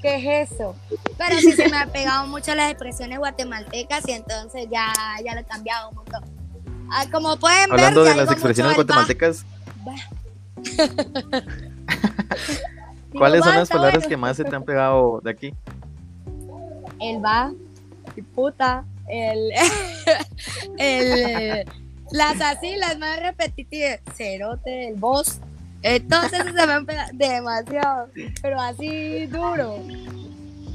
[0.00, 0.76] ¿qué es eso?
[1.16, 4.92] Pero sí se me ha pegado mucho las expresiones guatemaltecas y entonces ya,
[5.24, 6.22] ya lo he cambiado un montón.
[6.90, 7.80] Ah, como pueden ver.
[7.80, 9.44] Hablando de las expresiones guatemaltecas.
[13.12, 15.54] ¿Cuáles son las palabras que más se te han pegado de aquí?
[17.00, 17.52] El va,
[18.16, 19.50] el puta, el,
[20.78, 21.64] el
[22.10, 25.40] las así, las más repetitivas, cerote, el boss.
[25.82, 28.08] Entonces se me han pegado demasiado,
[28.42, 29.78] pero así duro,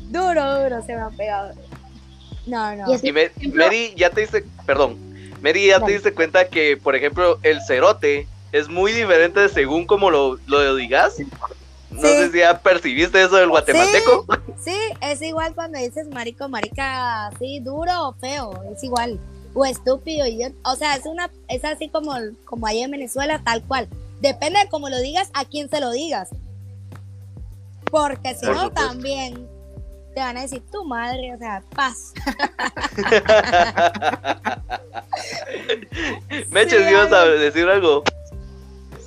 [0.09, 1.53] duro, duro se me han pegado.
[2.45, 2.85] No, no.
[3.01, 3.11] Y
[3.51, 4.97] Mary, ya te diste, perdón,
[5.41, 10.09] Mary, ya te diste cuenta que, por ejemplo, el cerote es muy diferente según como
[10.09, 11.17] lo, lo digas.
[11.93, 14.25] No sé si ya percibiste eso del guatemalteco.
[14.63, 19.19] Sí, es igual cuando dices marico, marica, así duro o feo, es igual.
[19.53, 23.61] O estúpido, y o sea, es una, es así como, como ahí en Venezuela, tal
[23.63, 23.87] cual.
[24.19, 26.29] Depende de cómo lo digas, a quién se lo digas.
[27.91, 29.47] Porque si no, también
[30.15, 32.13] te van a decir tu madre, o sea, paz.
[36.49, 38.03] Meches, sí, ibas a decir algo.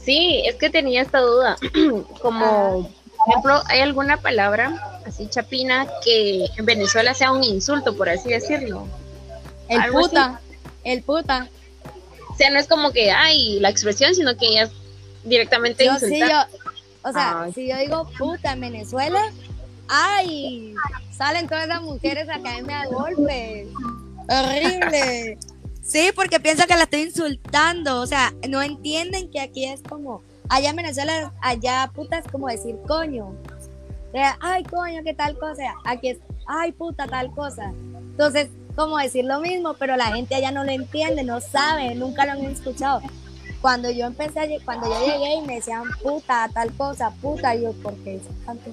[0.07, 1.57] Sí, es que tenía esta duda.
[2.23, 2.89] Como,
[3.19, 8.31] por ejemplo, ¿hay alguna palabra así chapina que en Venezuela sea un insulto, por así
[8.31, 8.87] decirlo?
[9.69, 10.41] El puta,
[10.85, 11.49] el puta.
[12.31, 14.71] O sea, no es como que hay la expresión, sino que ella
[15.25, 16.45] directamente yo, Sí, yo,
[17.03, 19.33] o sea, si yo digo puta en Venezuela,
[19.89, 20.75] ay,
[21.11, 23.67] salen todas las mujeres a caerme a golpes.
[24.29, 25.39] Horrible.
[25.87, 28.01] Sí, porque piensa que la estoy insultando.
[28.01, 30.21] O sea, no entienden que aquí es como.
[30.49, 33.27] Allá en Venezuela, allá puta es como decir coño.
[33.27, 35.63] O sea, ay, coño, qué tal cosa.
[35.85, 37.73] Aquí es, ay, puta, tal cosa.
[38.11, 42.27] Entonces, como decir lo mismo, pero la gente allá no lo entiende, no sabe, nunca
[42.27, 43.01] lo han escuchado
[43.67, 47.97] cuando yo empecé, cuando yo llegué y me decían puta, tal cosa, puta, yo, ¿por
[48.05, 48.71] qué tanto?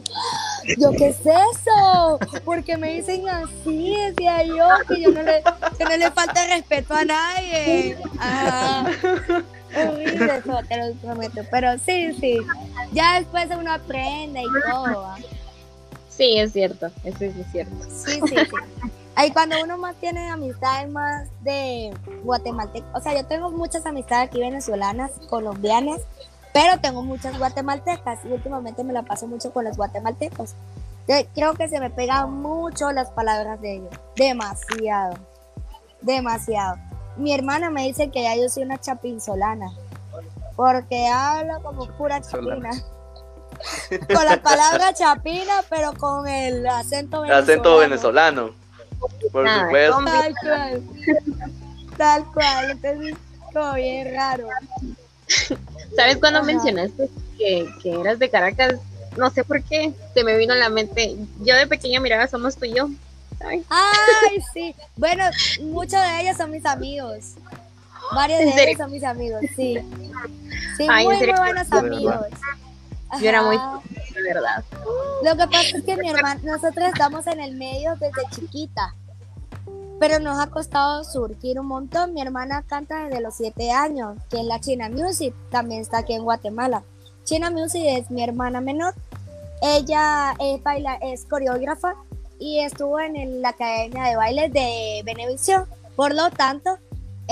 [0.77, 2.19] Yo, ¿qué es eso?
[2.45, 5.41] Porque me dicen así, decía yo, que yo no le,
[5.79, 7.97] que no le falta respeto a nadie.
[8.19, 8.91] Ajá.
[9.75, 11.41] Horrible eso, te lo prometo.
[11.49, 12.37] Pero sí, sí.
[12.91, 15.07] Ya después uno aprende y todo.
[16.07, 17.83] Sí, es cierto, eso es cierto.
[17.89, 18.91] Sí, sí, sí.
[19.15, 24.29] Ahí cuando uno más tiene amistades más de guatemaltecos, o sea, yo tengo muchas amistades
[24.29, 26.01] aquí venezolanas, colombianas,
[26.51, 30.55] pero tengo muchas guatemaltecas y últimamente me la paso mucho con los guatemaltecos.
[31.35, 35.15] creo que se me pegan mucho las palabras de ellos, demasiado,
[36.01, 36.77] demasiado.
[37.15, 39.71] Mi hermana me dice que ya yo soy una chapinzolana,
[40.55, 42.71] porque hablo como pura chapina.
[44.13, 47.37] con la palabra chapina, pero con el acento venezolano.
[47.37, 48.62] El acento venezolano.
[49.31, 50.05] Por supuesto.
[50.05, 50.83] Tal cual.
[51.97, 52.71] Tal cual.
[52.71, 53.15] Entonces,
[53.53, 54.47] como bien raro.
[55.95, 58.75] ¿Sabes cuando mencionaste que, que, eras de Caracas?
[59.17, 61.15] No sé por qué, se me vino a la mente.
[61.41, 62.89] Yo de pequeña miraba Somos tú y yo.
[63.41, 63.63] Ay,
[64.53, 64.75] sí.
[64.95, 65.25] Bueno,
[65.61, 67.33] muchos de ellos son mis amigos.
[68.13, 69.77] Varios de ellos son mis amigos, sí.
[70.77, 72.27] Sí, muy, muy buenos amigos.
[73.19, 74.63] Yo era muy de verdad.
[75.23, 78.95] Lo que pasa es que mi hermana, nosotros estamos en el medio desde chiquita,
[79.99, 82.13] pero nos ha costado surgir un montón.
[82.13, 86.13] Mi hermana canta desde los siete años, que es la China Music, también está aquí
[86.13, 86.83] en Guatemala.
[87.23, 88.93] China Music es mi hermana menor.
[89.61, 91.95] Ella es, baila, es coreógrafa
[92.37, 95.65] y estuvo en la Academia de Baile de Benevisión.
[95.95, 96.77] Por lo tanto,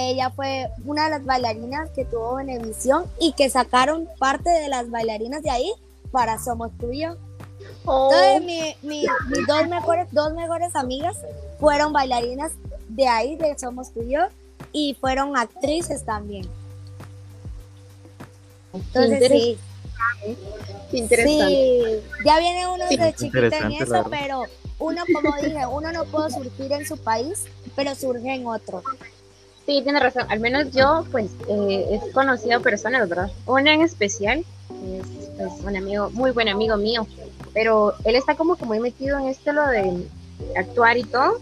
[0.09, 4.89] ella fue una de las bailarinas que tuvo Benevisión y que sacaron parte de las
[4.89, 5.71] bailarinas de ahí
[6.11, 7.17] para Somos Tuyo.
[7.85, 8.11] Oh.
[8.11, 9.07] Entonces, mis
[9.47, 11.17] dos, mejores, dos mejores amigas
[11.59, 12.51] fueron bailarinas
[12.89, 14.27] de ahí, de Somos Tuyo,
[14.71, 16.47] y fueron actrices también.
[18.73, 19.57] Entonces, sí.
[20.91, 21.45] interesante.
[21.45, 24.43] Sí, ya viene uno de chiquita en eso, pero
[24.79, 28.81] uno, como dije, uno no puede surgir en su país, pero surge en otro.
[29.65, 30.25] Sí, tiene razón.
[30.29, 33.31] Al menos yo, pues, eh, he conocido personas, ¿verdad?
[33.45, 34.43] Una en especial
[34.85, 37.05] es pues, un amigo, muy buen amigo mío,
[37.53, 40.07] pero él está como que muy metido en esto lo de
[40.55, 41.39] actuar y todo.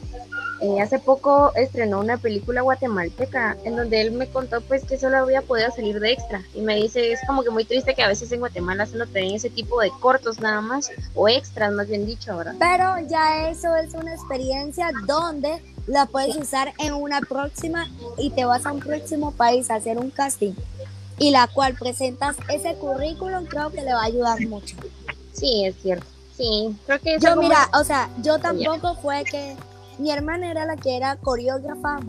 [0.61, 5.17] Eh, hace poco estrenó una película guatemalteca en donde él me contó pues que solo
[5.17, 8.09] había podido salir de extra y me dice es como que muy triste que a
[8.09, 12.05] veces en Guatemala solo tienen ese tipo de cortos nada más o extras más bien
[12.05, 12.55] dicho ahora.
[12.59, 18.45] Pero ya eso es una experiencia donde la puedes usar en una próxima y te
[18.45, 20.53] vas a un próximo país a hacer un casting
[21.17, 24.77] y la cual presentas ese currículum, creo que le va a ayudar mucho.
[25.33, 26.05] Sí, es cierto.
[26.37, 29.55] Sí, creo que Yo, mira, o sea, yo tampoco fue que
[29.97, 31.99] mi hermana era la que era coreógrafa,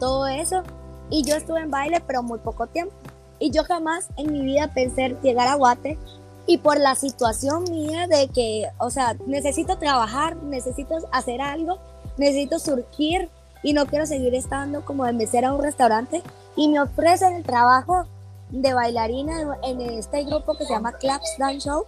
[0.00, 0.62] todo eso,
[1.10, 2.92] y yo estuve en baile, pero muy poco tiempo.
[3.38, 5.98] Y yo jamás en mi vida pensé llegar a Guate
[6.46, 11.78] y por la situación mía de que, o sea, necesito trabajar, necesito hacer algo,
[12.16, 13.28] necesito surgir
[13.62, 16.22] y no quiero seguir estando como de mesera a un restaurante
[16.54, 18.06] y me ofrecen el trabajo
[18.50, 21.84] de bailarina en este grupo que se llama Claps Dance Show,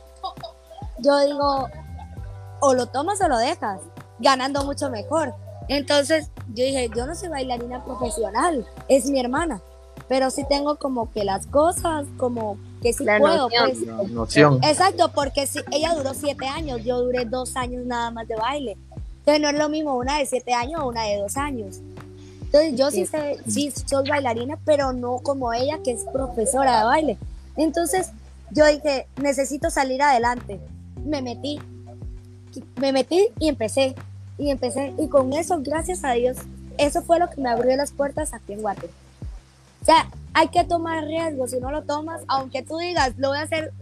[0.98, 1.68] yo digo,
[2.60, 3.80] o lo tomas o lo dejas,
[4.18, 5.34] ganando mucho mejor.
[5.68, 9.60] Entonces yo dije, yo no soy bailarina profesional, es mi hermana,
[10.08, 13.48] pero sí tengo como que las cosas, como que sí puedo.
[13.48, 13.78] Pues.
[14.62, 18.78] Exacto, porque si, ella duró siete años, yo duré dos años nada más de baile.
[19.28, 21.82] Entonces no es lo mismo una de siete años o una de dos años.
[22.44, 26.84] Entonces yo sí, sé, sí soy bailarina, pero no como ella que es profesora de
[26.86, 27.18] baile.
[27.58, 28.12] Entonces
[28.50, 30.58] yo dije, necesito salir adelante.
[31.04, 31.60] Me metí,
[32.76, 33.94] me metí y empecé,
[34.38, 34.94] y empecé.
[34.96, 36.38] Y con eso, gracias a Dios,
[36.78, 38.88] eso fue lo que me abrió las puertas aquí en Guate.
[39.82, 41.50] O sea, hay que tomar riesgos.
[41.50, 43.74] Si no lo tomas, aunque tú digas, lo voy a hacer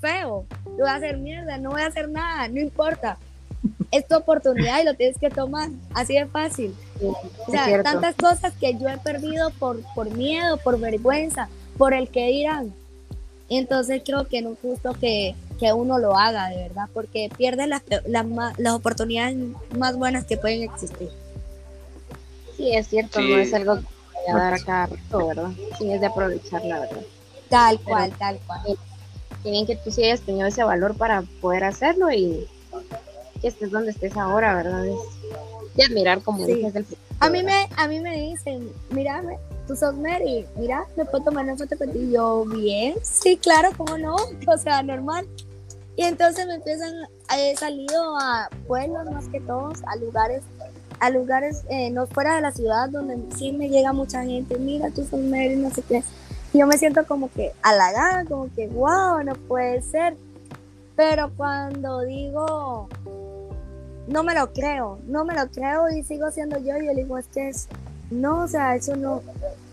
[0.00, 3.18] feo, lo voy a hacer mierda, no voy a hacer nada, no importa.
[3.90, 5.70] Es tu oportunidad y lo tienes que tomar.
[5.94, 6.74] Así de fácil.
[7.46, 12.08] O sea, tantas cosas que yo he perdido por, por miedo, por vergüenza, por el
[12.08, 12.72] que dirán.
[13.48, 17.30] Y entonces creo que no es justo que, que uno lo haga, de verdad, porque
[17.36, 19.36] pierde las, las, las oportunidades
[19.76, 21.10] más buenas que pueden existir.
[22.56, 23.82] Sí, es cierto, no es algo que
[24.32, 25.50] vaya a dar a cada rato, ¿verdad?
[25.78, 27.02] Sí, es de aprovechar, la verdad.
[27.48, 28.78] Tal cual, tal cual.
[29.42, 32.46] Qué que tú sí hayas tenido ese valor para poder hacerlo y
[33.42, 34.86] que estés donde estés ahora, ¿verdad?
[34.86, 34.96] Es
[35.74, 36.86] de admirar como dices del
[37.20, 39.22] a mí me A mí me dicen, mira,
[39.68, 42.04] tú sos Mary, mira, me puedo tomar una foto contigo.
[42.04, 44.16] Y yo, bien, sí, claro, ¿cómo no?
[44.48, 45.26] O sea, normal.
[45.94, 46.92] Y entonces me empiezan,
[47.36, 50.42] he salido a pueblos más que todos, a lugares,
[50.98, 54.90] a lugares eh, no fuera de la ciudad donde sí me llega mucha gente, mira,
[54.90, 56.02] tú sos Mary, no sé qué.
[56.52, 60.16] Y yo me siento como que halagada, como que, wow, no puede ser.
[60.96, 62.88] Pero cuando digo,
[64.06, 67.18] no me lo creo, no me lo creo y sigo siendo yo, y yo digo,
[67.18, 67.68] es que es,
[68.10, 69.22] no, o sea, eso no,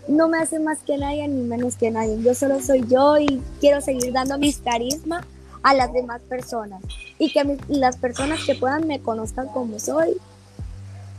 [0.08, 2.22] no me hace más que nadie ni menos que nadie.
[2.22, 5.26] Yo solo soy yo y quiero seguir dando mis carisma
[5.62, 6.82] a las demás personas
[7.18, 10.16] y que las personas que puedan me conozcan como soy.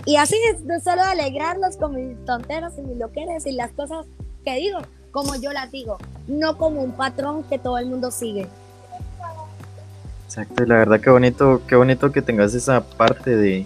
[0.06, 4.06] Y así es, de solo alegrarlos con mis tonteras y mis loqueras y las cosas
[4.43, 4.80] que digo,
[5.12, 5.97] como yo las digo,
[6.28, 8.47] no como un patrón que todo el mundo sigue.
[10.32, 13.65] Exacto, y la verdad que bonito, qué bonito que tengas esa parte de,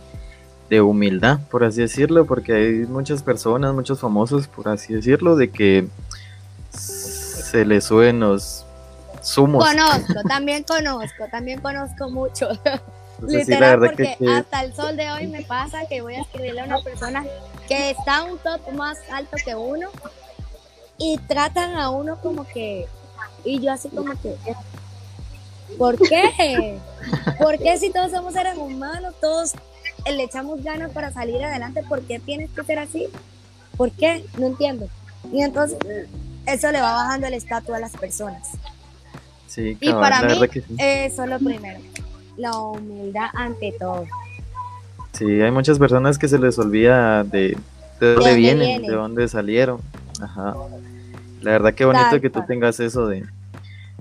[0.67, 5.51] de humildad, por así decirlo, porque hay muchas personas, muchos famosos, por así decirlo, de
[5.51, 5.87] que
[6.71, 8.65] se les suben los
[9.21, 9.63] sumos.
[9.63, 12.49] Conozco, también conozco, también conozco mucho.
[13.27, 16.81] Literal, porque hasta el sol de hoy me pasa que voy a escribirle a una
[16.81, 17.23] persona
[17.67, 19.89] que está un top más alto que uno
[20.97, 22.87] y tratan a uno como que,
[23.43, 24.35] y yo así como que,
[25.77, 26.79] ¿por qué?
[27.39, 29.53] ¿Por qué si todos somos seres humanos, todos
[30.05, 33.07] le echamos ganas para salir adelante, ¿por qué tienes que ser así?
[33.77, 34.25] ¿Por qué?
[34.37, 34.87] No entiendo.
[35.31, 35.77] Y entonces
[36.45, 38.51] eso le va bajando el estatus a las personas.
[39.47, 40.33] Sí, y para mí
[40.77, 41.79] eso es lo primero,
[42.37, 44.05] la humildad ante todo.
[45.13, 47.57] Sí, hay muchas personas que se les olvida de,
[48.01, 49.79] de dónde vienen, de dónde salieron.
[50.21, 50.55] Ajá.
[51.41, 53.23] La verdad que bonito que tú tengas eso de,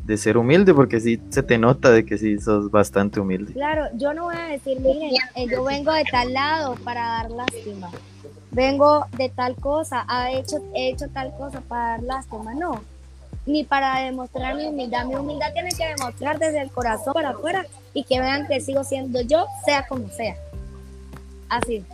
[0.04, 3.52] de ser humilde, porque sí se te nota de que sí sos bastante humilde.
[3.54, 7.30] Claro, yo no voy a decir, miren, eh, yo vengo de tal lado para dar
[7.30, 7.90] lástima,
[8.50, 12.82] vengo de tal cosa, he hecho, he hecho tal cosa para dar lástima, no,
[13.46, 15.06] ni para demostrar mi humildad.
[15.06, 18.84] Mi humildad tiene que demostrar desde el corazón para afuera y que vean que sigo
[18.84, 20.36] siendo yo, sea como sea.
[21.48, 21.84] Así.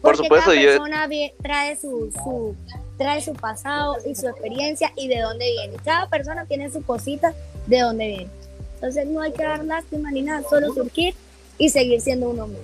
[0.00, 1.08] Por supuesto, cada persona
[1.42, 2.54] trae su, su,
[2.96, 5.76] trae su pasado y su experiencia y de dónde viene.
[5.84, 7.32] Cada persona tiene su cosita
[7.66, 8.28] de dónde viene.
[8.74, 11.14] Entonces no hay que dar lástima ni nada, solo surgir
[11.58, 12.60] y seguir siendo un hombre.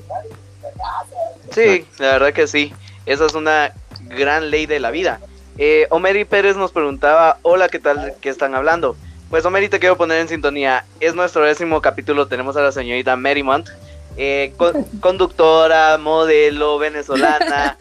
[1.53, 2.73] Sí, la verdad que sí.
[3.07, 3.75] Esa es una
[4.09, 5.21] gran ley de la vida.
[5.59, 8.14] Eh, Omeri Pérez nos preguntaba, hola, ¿qué tal?
[8.21, 8.97] ¿Qué están hablando?
[9.31, 10.85] Pues Omeri, te quiero poner en sintonía.
[11.01, 13.69] Es nuestro décimo capítulo, tenemos a la señorita Merrimont,
[14.17, 14.52] eh,
[15.00, 17.77] conductora, modelo, venezolana,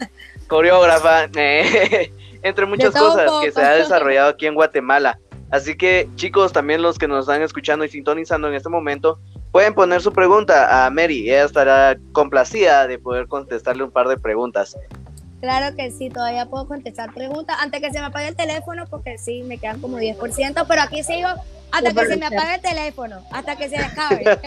[0.52, 1.28] coreógrafa.
[1.34, 5.18] Eh, entre muchas cosas que se ha desarrollado aquí en Guatemala.
[5.50, 9.18] Así que chicos, también los que nos están escuchando y sintonizando en este momento,
[9.50, 11.28] pueden poner su pregunta a Mary.
[11.28, 14.76] Ella estará complacida de poder contestarle un par de preguntas.
[15.42, 19.18] Claro que sí, todavía puedo contestar preguntas antes que se me apague el teléfono porque
[19.18, 21.26] sí, me quedan como 10%, pero aquí sigo
[21.72, 24.22] hasta que se me apague el teléfono, hasta que se acabe.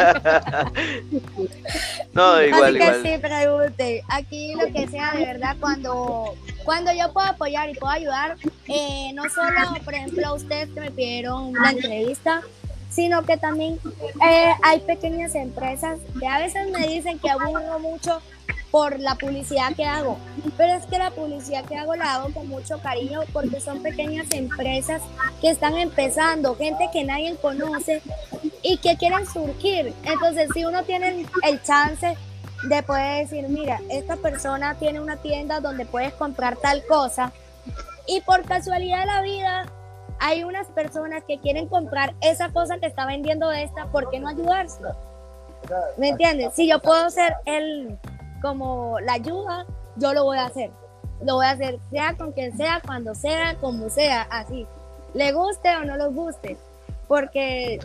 [2.13, 4.03] no, igual, Así que sí, pregunte.
[4.07, 6.33] Aquí lo que sea, de verdad, cuando,
[6.63, 8.37] cuando yo puedo apoyar y puedo ayudar,
[8.69, 12.41] eh, no solo, por ejemplo, a ustedes que me pidieron una entrevista,
[12.95, 13.77] sino que también
[14.25, 18.21] eh, hay pequeñas empresas que a veces me dicen que aburro mucho
[18.71, 20.17] por la publicidad que hago,
[20.55, 24.27] pero es que la publicidad que hago la hago con mucho cariño porque son pequeñas
[24.31, 25.01] empresas
[25.41, 28.01] que están empezando, gente que nadie conoce
[28.61, 29.93] y que quieren surgir.
[30.03, 32.17] Entonces, si uno tiene el chance
[32.63, 37.33] de poder decir, mira, esta persona tiene una tienda donde puedes comprar tal cosa
[38.07, 39.65] y por casualidad de la vida
[40.20, 44.28] hay unas personas que quieren comprar esa cosa que está vendiendo esta, ¿por qué no
[44.28, 44.95] ayudárselo?
[45.97, 46.53] ¿Me entiendes?
[46.53, 47.97] Si yo puedo ser el
[48.41, 50.70] como la ayuda, yo lo voy a hacer.
[51.26, 54.68] Lo voy a hacer sea con quien sea, cuando sea, como sea, así.
[55.13, 56.57] Le guste o no le guste,
[57.07, 57.80] porque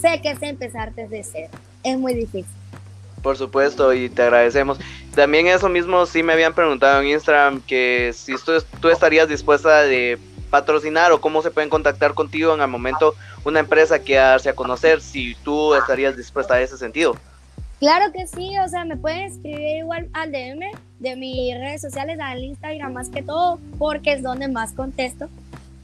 [0.00, 1.50] sé que es empezar desde cero.
[1.82, 2.52] Es muy difícil.
[3.22, 4.78] Por supuesto, y te agradecemos.
[5.14, 9.82] También eso mismo sí me habían preguntado en Instagram que si tú, tú estarías dispuesta
[9.82, 10.18] de
[10.54, 14.54] patrocinar o cómo se pueden contactar contigo en el momento una empresa que darse a
[14.54, 17.16] conocer, si tú estarías dispuesta a ese sentido.
[17.80, 20.60] Claro que sí, o sea, me pueden escribir igual al DM
[21.00, 25.28] de mis redes sociales, al Instagram más que todo, porque es donde más contesto.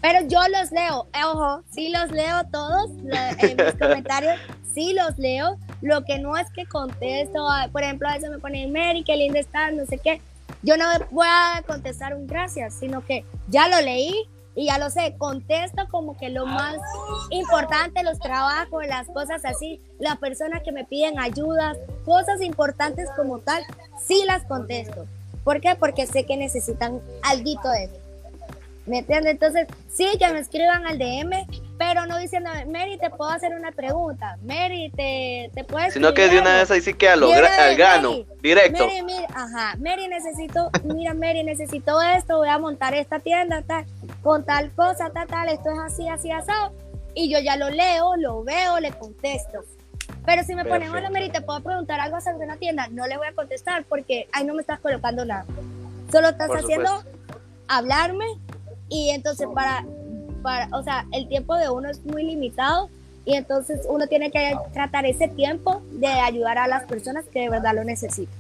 [0.01, 2.93] Pero yo los leo, eh, ojo, sí los leo todos
[3.41, 4.39] en mis comentarios,
[4.73, 5.59] sí los leo.
[5.83, 9.41] Lo que no es que contesto, por ejemplo, a veces me ponen Mary, qué linda
[9.41, 10.21] estás, no sé qué.
[10.63, 14.91] Yo no voy a contestar un gracias, sino que ya lo leí, y ya lo
[14.91, 16.77] sé, contesto como que lo más
[17.31, 23.39] importante, los trabajos, las cosas así, las personas que me piden ayudas, cosas importantes como
[23.39, 23.63] tal,
[24.05, 25.07] sí las contesto.
[25.45, 25.77] ¿Por qué?
[25.79, 28.01] Porque sé que necesitan algo de eso.
[28.87, 29.33] ¿Me entiendes?
[29.33, 31.47] Entonces, sí, que me escriban al DM,
[31.79, 34.37] pero no diciendo, Mary, te puedo hacer una pregunta.
[34.43, 35.93] Mary, te, te puedes.
[35.93, 37.21] Sino que de una vez ahí sí que al
[37.77, 38.87] grano, directo.
[38.87, 43.85] Mary, Mary, ajá, Mary, necesito, mira, Mary, necesito esto, voy a montar esta tienda, tal,
[44.23, 46.73] con tal cosa, tal, tal, esto es así, así, asado.
[47.15, 49.65] Y yo ya lo leo, lo veo, le contesto.
[50.25, 53.17] Pero si me ponen, hola Mary, te puedo preguntar algo sobre una tienda, no le
[53.17, 55.45] voy a contestar porque ahí no me estás colocando nada.
[56.13, 57.03] Solo estás haciendo
[57.69, 58.27] hablarme
[58.89, 59.85] y entonces para,
[60.43, 62.91] para, o sea, el tiempo de uno es muy limitado
[63.25, 67.49] y entonces uno tiene que tratar ese tiempo de ayudar a las personas que de
[67.49, 68.35] verdad lo necesitan.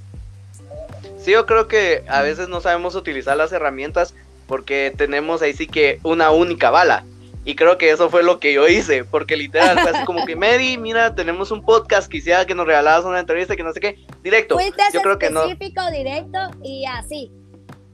[1.18, 4.14] Sí, yo creo que a veces no sabemos utilizar las herramientas
[4.50, 7.04] porque tenemos ahí sí que una única bala.
[7.44, 10.34] Y creo que eso fue lo que yo hice, porque literal fue así como que,
[10.36, 14.04] Mary, mira, tenemos un podcast, quisiera que nos regalabas una entrevista, que no sé qué,
[14.24, 14.58] directo.
[14.92, 15.44] yo creo que no.
[15.44, 17.30] específico, directo y así.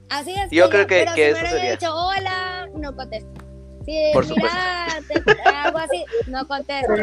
[0.09, 0.49] Así es.
[0.49, 1.71] Yo creo que, pero que si eso sería.
[1.73, 3.29] dicho hola, no contesto.
[3.85, 6.93] Si Por mira, te, algo así, no contesto.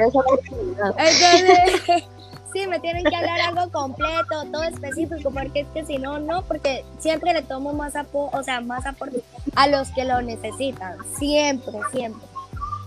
[0.99, 1.83] Entonces,
[2.55, 6.43] sí, me tienen que hablar algo completo, todo específico, porque es que si no, no,
[6.43, 9.23] porque siempre le tomo más apoyo, o sea, más aporte
[9.57, 10.97] a los que lo necesitan.
[11.19, 12.27] Siempre, siempre.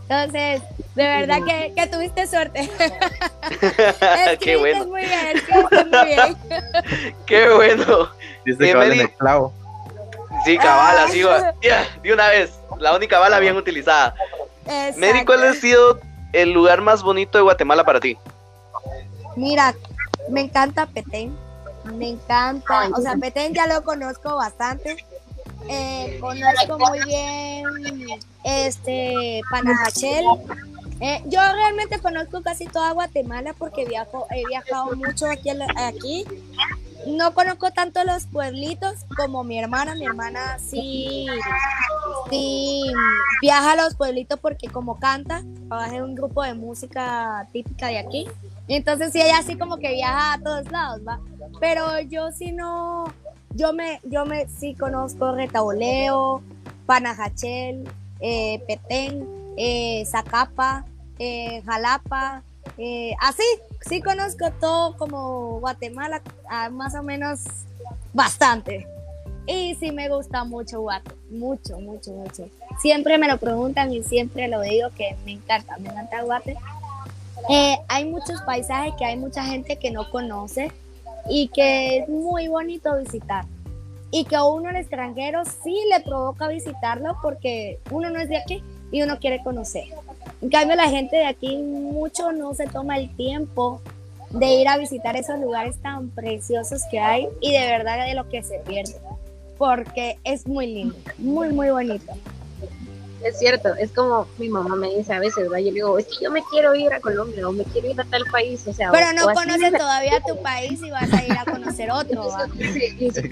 [0.09, 0.61] Entonces,
[0.95, 2.70] de verdad que, que tuviste suerte.
[4.39, 4.86] Qué bueno.
[4.86, 5.43] Muy bien,
[5.91, 7.15] muy bien.
[7.26, 8.09] Qué bueno.
[8.45, 9.53] Dice que clavo.
[10.45, 11.53] Sí, cabal, así va.
[12.01, 12.57] de una vez.
[12.80, 14.15] La única bala bien utilizada.
[14.95, 15.99] Mary, ¿cuál ha sido
[16.32, 18.18] el lugar más bonito de Guatemala para ti?
[19.38, 19.75] Mira,
[20.29, 21.33] me encanta Petén.
[21.93, 22.89] Me encanta.
[22.89, 24.97] O sea, Petén ya lo conozco bastante.
[25.69, 27.63] Eh, conozco muy bien
[28.43, 30.25] este Panajachel.
[30.99, 36.25] Eh, yo realmente conozco casi toda Guatemala porque viajo, he viajado mucho aquí, aquí
[37.06, 39.95] no conozco tanto los pueblitos como mi hermana.
[39.95, 41.28] Mi hermana sí,
[42.30, 42.84] sí
[43.41, 48.00] viaja a los pueblitos porque como canta, trabaja en un grupo de música típica de
[48.00, 48.28] aquí.
[48.68, 51.20] Entonces sí, ella así como que viaja a todos lados, ¿va?
[51.60, 53.06] Pero yo sí no,
[53.52, 56.41] yo me, yo me sí conozco Retaboleo,
[56.86, 57.88] Panajachel,
[58.20, 59.28] eh, Petén,
[59.58, 60.86] eh, Zacapa,
[61.20, 62.43] eh, Jalapa,
[62.78, 63.43] eh, así,
[63.82, 67.41] sí conozco todo como Guatemala, ah, más o menos
[68.13, 68.88] bastante.
[69.47, 72.49] Y sí me gusta mucho Guate, mucho, mucho, mucho.
[72.80, 76.57] Siempre me lo preguntan y siempre lo digo que me encanta, me encanta Guate.
[77.49, 80.72] Eh, hay muchos paisajes que hay mucha gente que no conoce
[81.30, 83.45] y que es muy bonito visitar.
[84.11, 88.38] Y que a uno el extranjero sí le provoca visitarlo porque uno no es de
[88.38, 89.86] aquí y uno quiere conocer.
[90.41, 93.81] En cambio, la gente de aquí mucho no se toma el tiempo
[94.29, 98.27] de ir a visitar esos lugares tan preciosos que hay y de verdad de lo
[98.29, 98.95] que se pierde,
[99.57, 102.13] porque es muy lindo, muy, muy bonito.
[103.23, 106.23] Es cierto, es como mi mamá me dice a veces, yo le digo, es que
[106.23, 108.91] yo me quiero ir a Colombia o me quiero ir a tal país, o sea...
[108.91, 112.29] Pero no conoces todavía tu país y vas a ir a conocer otro.
[112.55, 113.29] Sí, sí,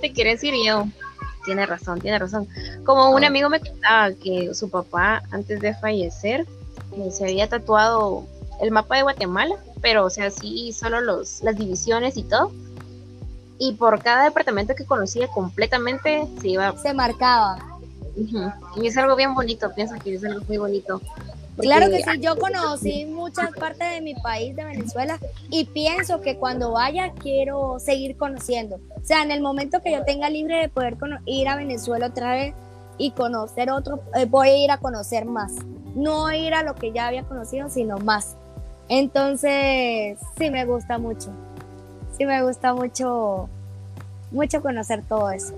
[0.00, 0.86] te quieres ir yo?
[1.44, 2.48] Tiene razón, tiene razón.
[2.84, 6.46] Como un amigo me contaba que su papá, antes de fallecer,
[6.96, 8.24] eh, se había tatuado
[8.60, 12.52] el mapa de Guatemala, pero o sea, sí, solo los, las divisiones y todo.
[13.58, 16.76] Y por cada departamento que conocía completamente se iba...
[16.78, 17.58] Se marcaba.
[18.76, 21.00] Y es algo bien bonito, pienso que es algo muy bonito.
[21.58, 25.18] Claro que sí, yo conocí muchas partes de mi país, de Venezuela,
[25.50, 28.76] y pienso que cuando vaya quiero seguir conociendo.
[28.96, 30.96] O sea, en el momento que yo tenga libre de poder
[31.26, 32.54] ir a Venezuela otra vez
[32.96, 35.52] y conocer otro, eh, voy a ir a conocer más.
[35.94, 38.36] No ir a lo que ya había conocido, sino más.
[38.88, 41.30] Entonces, sí me gusta mucho.
[42.16, 43.48] Sí me gusta mucho,
[44.30, 45.54] mucho conocer todo eso.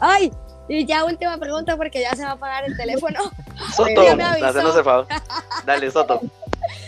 [0.00, 0.32] ¡Ay!
[0.68, 3.18] Y ya última pregunta porque ya se va a apagar el teléfono.
[3.76, 5.06] Soto, hacernos el favor.
[5.64, 6.20] Dale, Soto.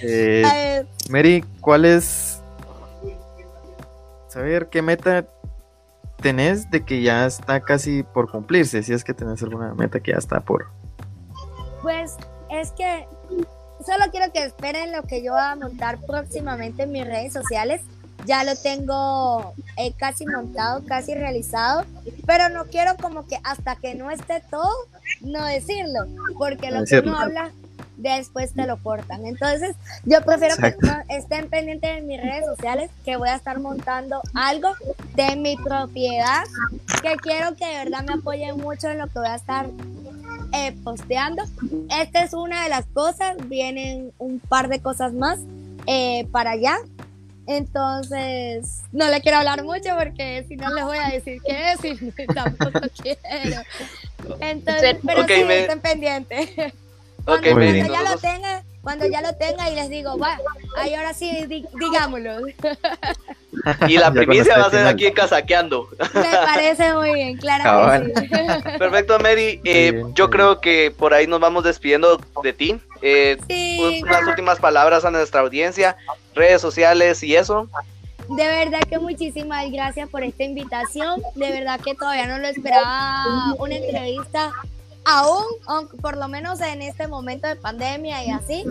[0.02, 2.42] Eh, Mary, ¿cuál es
[4.28, 5.26] saber qué meta
[6.20, 8.82] tenés de que ya está casi por cumplirse?
[8.82, 10.68] Si es que tenés alguna meta que ya está por.
[11.82, 12.16] Pues
[12.50, 13.06] es que
[13.86, 17.82] solo quiero que esperen lo que yo voy a montar próximamente en mis redes sociales
[18.26, 21.84] ya lo tengo eh, casi montado, casi realizado,
[22.26, 24.72] pero no quiero como que hasta que no esté todo,
[25.20, 26.06] no decirlo,
[26.38, 27.50] porque lo que uno habla
[28.00, 29.26] después te lo cortan.
[29.26, 30.74] Entonces, yo prefiero que
[31.08, 34.70] estén pendientes de mis redes sociales, que voy a estar montando algo
[35.14, 36.44] de mi propiedad,
[37.02, 39.66] que quiero que de verdad me apoyen mucho en lo que voy a estar
[40.52, 41.42] eh, posteando.
[41.90, 45.38] Esta es una de las cosas, vienen un par de cosas más
[45.86, 46.78] eh, para allá.
[47.50, 51.84] Entonces, no le quiero hablar mucho porque si no les voy a decir qué es
[51.84, 53.62] y tampoco quiero.
[54.38, 56.50] Entonces, pero sí, estén pendientes.
[57.24, 60.38] Cuando, ya lo tenga, cuando ya lo tenga y les digo, va,
[60.76, 61.46] ahí ahora sí,
[61.78, 62.38] digámoslo.
[63.88, 65.88] Y la primicia va a ser aquí casaqueando.
[66.14, 68.04] Me parece muy bien, claro.
[68.78, 69.60] Perfecto, Mary.
[69.64, 72.80] Eh, yo creo que por ahí nos vamos despidiendo de ti.
[73.02, 73.36] Eh,
[74.02, 75.96] Unas últimas palabras a nuestra audiencia,
[76.34, 77.68] redes sociales y eso.
[78.28, 81.20] De verdad que muchísimas gracias por esta invitación.
[81.34, 84.52] De verdad que todavía no lo esperaba una entrevista
[85.04, 85.46] aún,
[86.00, 88.64] por lo menos en este momento de pandemia y así.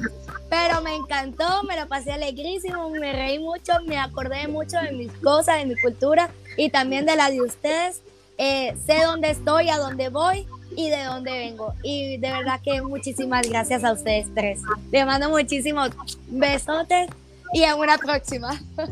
[0.49, 5.11] Pero me encantó, me lo pasé alegrísimo, me reí mucho, me acordé mucho de mis
[5.13, 8.01] cosas, de mi cultura y también de la de ustedes.
[8.37, 11.73] Eh, sé dónde estoy, a dónde voy y de dónde vengo.
[11.83, 14.61] Y de verdad que muchísimas gracias a ustedes tres.
[14.91, 15.91] Les mando muchísimos
[16.27, 17.09] besotes
[17.53, 18.59] y a una próxima.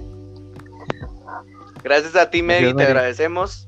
[1.84, 3.67] Gracias a ti, Mary, te agradecemos.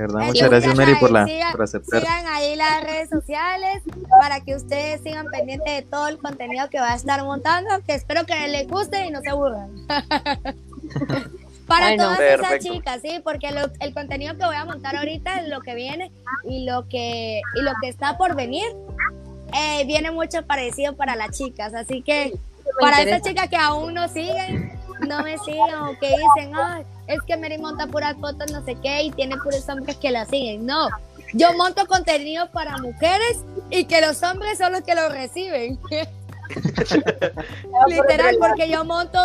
[0.00, 2.00] De verdad, muchas gracias, Mary, por, la, por aceptar.
[2.00, 3.82] Sigan ahí las redes sociales
[4.18, 7.92] para que ustedes sigan pendientes de todo el contenido que va a estar montando, que
[7.92, 9.68] espero que les guste y no se aburran.
[11.66, 15.74] para todas esas chicas, sí, porque el contenido que voy a montar ahorita, lo que
[15.74, 16.10] viene
[16.44, 18.68] y lo que, y lo que está por venir,
[19.52, 21.74] eh, viene mucho parecido para las chicas.
[21.74, 22.38] Así que
[22.80, 27.18] para esas chicas que aún no siguen, no me sigan o que dicen, ay, es
[27.26, 30.66] que Mary monta puras fotos, no sé qué, y tiene puros hombres que la siguen.
[30.66, 30.88] No,
[31.32, 35.78] yo monto contenido para mujeres y que los hombres son los que lo reciben.
[37.88, 39.18] Literal, porque yo monto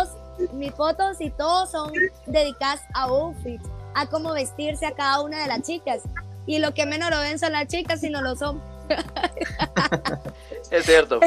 [0.52, 1.92] mis fotos y todos son
[2.26, 3.64] dedicadas a outfits,
[3.94, 6.02] a cómo vestirse a cada una de las chicas.
[6.46, 8.75] Y lo que menos lo ven son las chicas, sino los hombres.
[10.70, 11.20] Es cierto.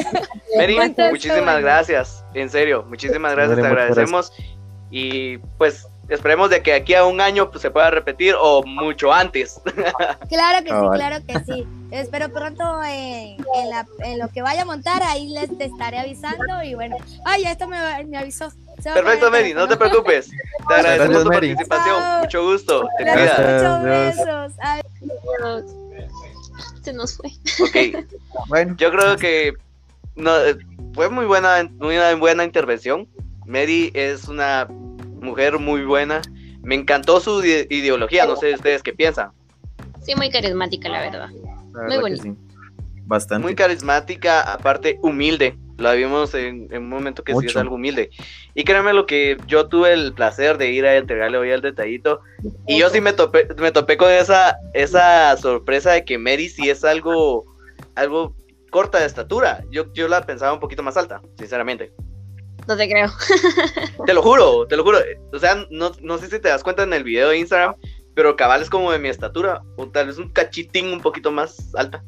[0.56, 0.78] Mary,
[1.10, 2.24] muchísimas gracias.
[2.34, 4.32] En serio, muchísimas gracias, te agradecemos.
[4.90, 9.12] Y pues esperemos de que aquí a un año pues, se pueda repetir o mucho
[9.12, 9.60] antes.
[10.28, 11.66] Claro que sí, claro que sí.
[11.90, 13.38] Espero pronto en,
[14.18, 17.78] lo que vaya a montar, ahí les estaré avisando y bueno, ay, esto me,
[18.16, 18.52] avisó.
[18.82, 20.30] Perfecto, Mary, no te preocupes.
[20.68, 22.20] Te agradecemos tu participación.
[22.20, 22.88] Mucho gusto.
[22.98, 24.52] Muchos besos.
[26.82, 27.30] Se nos fue.
[27.60, 28.06] Ok.
[28.48, 28.74] bueno.
[28.76, 29.54] Yo creo que
[30.16, 30.32] no,
[30.94, 33.08] fue muy buena, muy buena intervención.
[33.46, 34.66] Mary es una
[35.20, 36.22] mujer muy buena.
[36.62, 39.30] Me encantó su ideología, no sé ustedes qué piensan.
[40.02, 41.28] Sí, muy carismática, la verdad.
[41.88, 42.24] muy bonita.
[43.06, 43.42] Bastante.
[43.42, 45.58] Muy carismática, aparte humilde.
[45.80, 48.10] La vimos en, un momento que sí es algo humilde.
[48.54, 52.20] Y créanme lo que yo tuve el placer de ir a entregarle hoy al detallito.
[52.66, 56.68] Y yo sí me topé, me topé con esa, esa sorpresa de que Mary sí
[56.68, 57.44] es algo,
[57.94, 58.36] algo
[58.70, 59.64] corta de estatura.
[59.70, 61.92] Yo, yo la pensaba un poquito más alta, sinceramente.
[62.68, 63.10] No te creo.
[64.06, 64.98] te lo juro, te lo juro.
[65.32, 67.74] O sea, no, no sé si te das cuenta en el video de Instagram,
[68.14, 71.74] pero cabal es como de mi estatura, o tal vez un cachitín un poquito más
[71.74, 72.04] alta,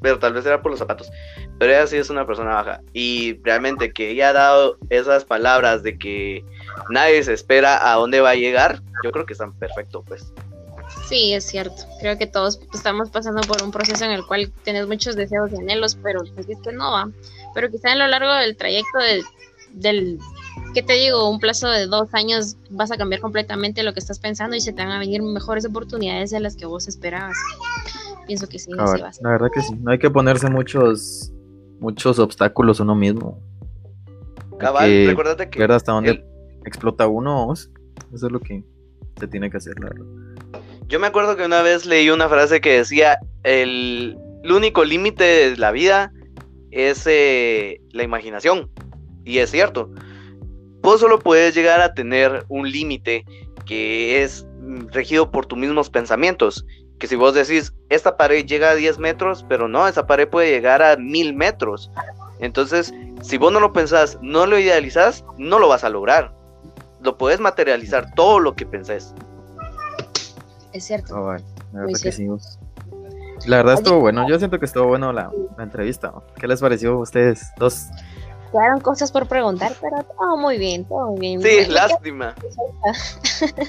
[0.00, 1.10] pero tal vez era por los zapatos.
[1.58, 2.80] Pero ella sí es una persona baja.
[2.92, 6.44] Y realmente que ella ha dado esas palabras de que
[6.90, 10.32] nadie se espera a dónde va a llegar, yo creo que están perfecto, pues.
[11.08, 11.84] Sí, es cierto.
[12.00, 15.56] Creo que todos estamos pasando por un proceso en el cual tienes muchos deseos y
[15.56, 17.10] anhelos, pero pues es que no va.
[17.54, 18.98] Pero quizá a lo largo del trayecto
[19.72, 20.18] del,
[20.74, 21.28] ¿qué te digo?
[21.28, 24.72] Un plazo de dos años vas a cambiar completamente lo que estás pensando y se
[24.72, 27.36] te van a venir mejores oportunidades de las que vos esperabas.
[28.28, 29.74] Pienso que sí, así va La verdad que sí.
[29.80, 31.32] No hay que ponerse muchos,
[31.80, 33.40] muchos obstáculos uno mismo.
[34.58, 35.58] Cabal, recuérdate que.
[35.58, 36.24] Ver hasta dónde
[36.66, 37.50] explota uno.
[37.52, 37.70] Eso
[38.12, 38.62] es lo que
[39.18, 40.04] se tiene que hacer, la verdad.
[40.88, 45.56] Yo me acuerdo que una vez leí una frase que decía, el, único límite de
[45.56, 46.12] la vida
[46.70, 48.70] es eh, la imaginación.
[49.24, 49.90] Y es cierto.
[50.82, 53.24] Vos solo puedes llegar a tener un límite
[53.64, 54.46] que es
[54.92, 56.66] regido por tus mismos pensamientos.
[56.98, 60.50] Que si vos decís, esta pared llega a 10 metros, pero no, esa pared puede
[60.50, 61.90] llegar a 1000 metros.
[62.40, 62.92] Entonces,
[63.22, 66.32] si vos no lo pensás, no lo idealizás, no lo vas a lograr.
[67.02, 69.14] Lo puedes materializar todo lo que pensés
[70.72, 71.14] es cierto.
[71.14, 72.26] Oh, la verdad que sí.
[73.46, 74.28] La verdad estuvo bueno.
[74.28, 76.12] Yo siento que estuvo bueno la, entrevista.
[76.38, 77.86] ¿Qué les pareció a ustedes dos?
[78.50, 81.42] Quedaron cosas por preguntar, pero todo muy bien, todo muy bien.
[81.42, 82.34] Sí, lástima.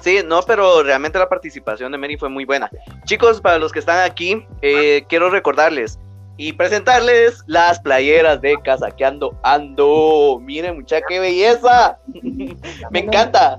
[0.00, 2.70] Sí, no, pero realmente la participación de Mary fue muy buena.
[3.04, 5.98] Chicos, para los que están aquí, eh, quiero recordarles
[6.36, 10.40] y presentarles las playeras de Casaqueando Ando.
[10.40, 11.98] Miren, mucha qué belleza.
[12.90, 13.58] Me encanta.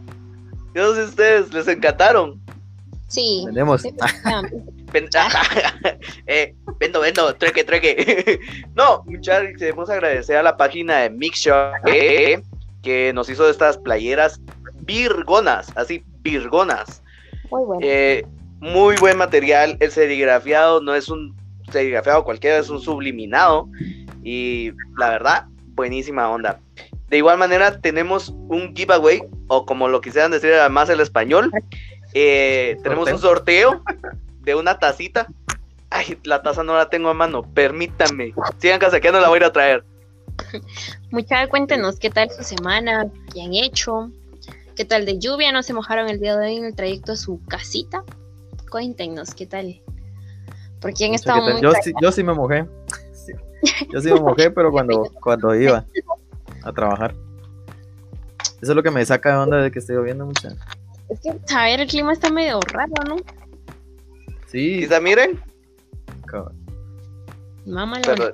[0.74, 2.42] Yo no sé si ustedes les encantaron.
[3.10, 3.44] Sí.
[3.46, 3.84] Vendemos.
[6.28, 8.40] eh, vendo, vendo, treque, treque.
[8.76, 12.42] no, muchas queremos agradecer a la página de Mixshop eh,
[12.82, 14.40] que nos hizo estas playeras
[14.86, 17.04] virgonas, así, virgonas.
[17.52, 17.82] Muy bueno.
[17.84, 18.26] Eh,
[18.60, 19.78] muy buen material.
[19.80, 21.36] El serigrafiado no es un
[21.72, 23.70] serigrafiado cualquiera, es un subliminado.
[24.24, 25.46] Y la verdad,
[25.76, 26.60] buenísima onda.
[27.10, 31.52] De igual manera, tenemos un giveaway, o como lo quisieran decir además el español.
[32.14, 33.84] Eh, tenemos un sorteo
[34.42, 35.28] de una tacita.
[35.90, 38.34] Ay, la taza no la tengo a mano, permítanme.
[38.60, 39.84] Sigan casaqueando, la voy a ir a traer.
[41.12, 44.12] Mucha, cuéntenos qué tal su semana, qué han hecho,
[44.80, 47.18] qué tal de lluvia, no se mojaron el día de hoy en el trayecto a
[47.18, 48.02] su casita.
[48.72, 49.82] Cuéntenos qué tal.
[50.80, 52.66] Porque han estado muy yo, sí, yo sí me mojé.
[53.92, 55.86] Yo sí me mojé, pero cuando, cuando iba
[56.64, 57.14] a trabajar.
[58.62, 60.48] Eso es lo que me saca de onda de que estoy lloviendo mucho.
[61.10, 63.18] Es que, a ver, el clima está medio raro, ¿no?
[64.48, 64.80] Sí.
[64.80, 65.44] Quizá miren.
[67.66, 68.32] Mamalona.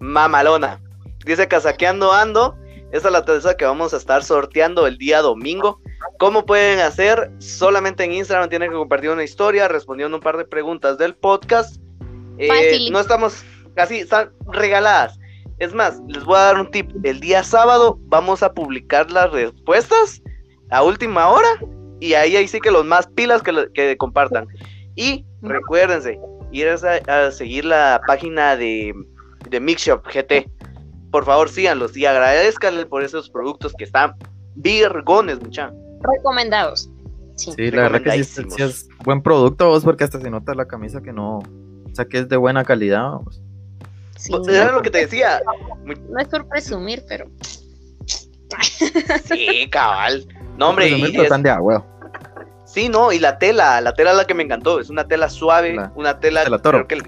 [0.00, 0.80] mamalona.
[1.24, 2.58] Dice Casaqueando Ando.
[2.92, 5.80] Esta es la tercera que vamos a estar sorteando el día domingo.
[6.18, 7.30] ¿Cómo pueden hacer?
[7.38, 11.80] Solamente en Instagram tienen que compartir una historia respondiendo un par de preguntas del podcast.
[12.36, 13.42] Eh, no estamos
[13.74, 15.18] casi, están regaladas.
[15.58, 16.90] Es más, les voy a dar un tip.
[17.02, 20.22] El día sábado vamos a publicar las respuestas
[20.70, 21.48] a última hora
[21.98, 24.46] y ahí, ahí sí que los más pilas que, que compartan.
[24.96, 26.20] Y recuérdense,
[26.50, 28.92] ir a, seguir la página de,
[29.48, 30.46] de Mixshop GT.
[31.12, 34.14] Por favor, síganlos y agradezcanle por esos productos que están
[34.54, 35.70] virgones, mucha.
[36.00, 36.90] Recomendados.
[37.36, 41.02] Sí, la verdad que sí, es buen producto vos, porque hasta se nota la camisa
[41.02, 43.12] que no, o sea, que es de buena calidad.
[44.16, 45.42] Sí, pues, era lo que te decía.
[45.84, 47.26] No es por presumir, pero.
[49.24, 50.26] Sí, cabal.
[50.56, 51.42] No, hombre, y es...
[51.42, 51.86] de agua.
[52.64, 55.28] Sí, no, y la tela, la tela es la que me encantó, es una tela
[55.28, 56.88] suave, una tela, la toro.
[56.88, 57.02] que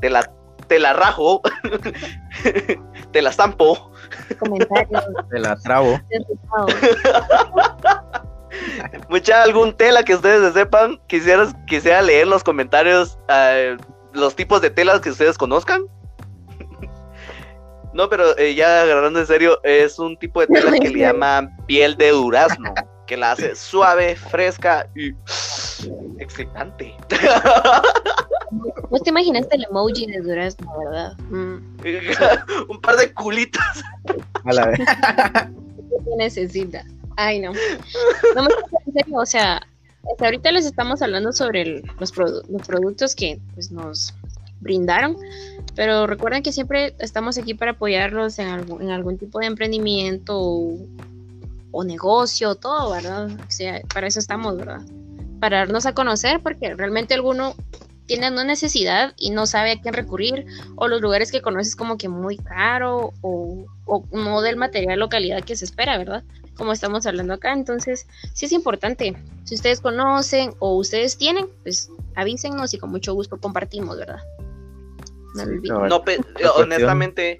[0.00, 0.32] te la,
[0.68, 1.42] te la rajo,
[3.12, 3.90] te la estampo.
[5.30, 6.00] Te la trabo.
[9.08, 13.76] Mucha algún tela que ustedes sepan, quisieras, quisiera leer los comentarios, uh,
[14.12, 15.82] los tipos de telas que ustedes conozcan.
[17.92, 21.56] no, pero eh, ya agarrando en serio, es un tipo de tela que le llaman
[21.66, 22.74] piel de durazno
[23.10, 25.12] que la hace suave, fresca y
[26.18, 26.94] excitante.
[28.90, 31.16] ¿Vos te imaginaste el emoji de durazno, verdad?
[31.30, 31.58] Mm.
[32.70, 33.62] Un par de culitos.
[34.44, 34.80] A la vez.
[36.04, 36.84] ¿Qué necesita?
[37.16, 37.52] Ay, no.
[38.34, 38.48] No me
[38.86, 39.62] en serio, o sea,
[40.18, 44.14] ahorita les estamos hablando sobre los, los productos que pues, nos
[44.60, 45.16] brindaron,
[45.74, 50.38] pero recuerden que siempre estamos aquí para apoyarlos en algún, en algún tipo de emprendimiento
[50.38, 50.78] o
[51.72, 53.30] o negocio, todo, ¿verdad?
[53.30, 54.80] O sea, para eso estamos, ¿verdad?
[55.40, 57.54] Para darnos a conocer, porque realmente alguno
[58.06, 60.44] tiene una necesidad y no sabe a quién recurrir,
[60.76, 65.08] o los lugares que conoces como que muy caro, o, o no del material o
[65.08, 66.24] calidad que se espera, ¿verdad?
[66.56, 69.16] Como estamos hablando acá, entonces sí es importante.
[69.44, 74.20] Si ustedes conocen o ustedes tienen, pues avísennos y con mucho gusto compartimos, ¿verdad?
[75.62, 76.02] No, no
[76.56, 77.36] honestamente,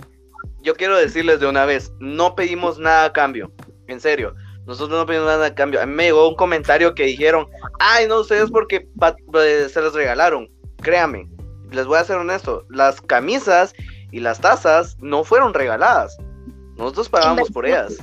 [0.62, 3.52] yo quiero decirles de una vez, no pedimos nada a cambio.
[3.88, 4.34] En serio,
[4.66, 5.80] Nosotros no pedimos nada a cambio.
[5.80, 7.48] A mí me llegó un comentario que dijeron,
[7.78, 8.88] ay, no, ustedes porque
[9.30, 10.48] pues, se les regalaron.
[10.82, 11.28] Créame,
[11.70, 13.72] les voy a ser honesto, las camisas
[14.10, 16.16] y las tazas no fueron regaladas.
[16.76, 17.96] Nosotros pagamos por ellas.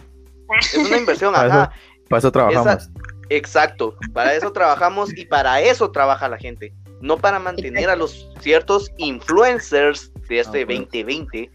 [0.60, 1.72] Es una inversión, ajá.
[2.10, 2.90] para eso trabajamos.
[3.30, 6.74] exacto, para eso trabajamos y para eso trabaja la gente.
[7.02, 11.52] No para mantener a los ciertos influencers de este 2020,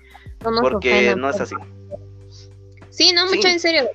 [0.60, 1.56] porque no es así.
[2.92, 3.88] Sí, no, mucho en serio.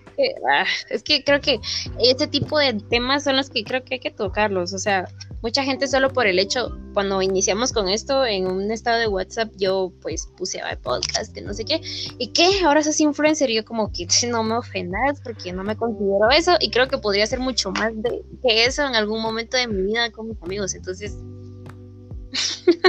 [0.52, 1.60] Ah, es que creo que
[2.00, 4.74] este tipo de temas son los que creo que hay que tocarlos.
[4.74, 5.08] O sea,
[5.44, 9.52] mucha gente solo por el hecho, cuando iniciamos con esto en un estado de WhatsApp,
[9.56, 11.80] yo pues puse a podcast, que no sé qué.
[12.18, 12.66] ¿Y qué?
[12.66, 13.52] Ahora sos influencer.
[13.52, 16.56] Y yo como que no me ofendas porque no me considero eso.
[16.60, 19.84] Y creo que podría ser mucho más de, que eso en algún momento de mi
[19.84, 20.74] vida con mis amigos.
[20.74, 21.16] Entonces...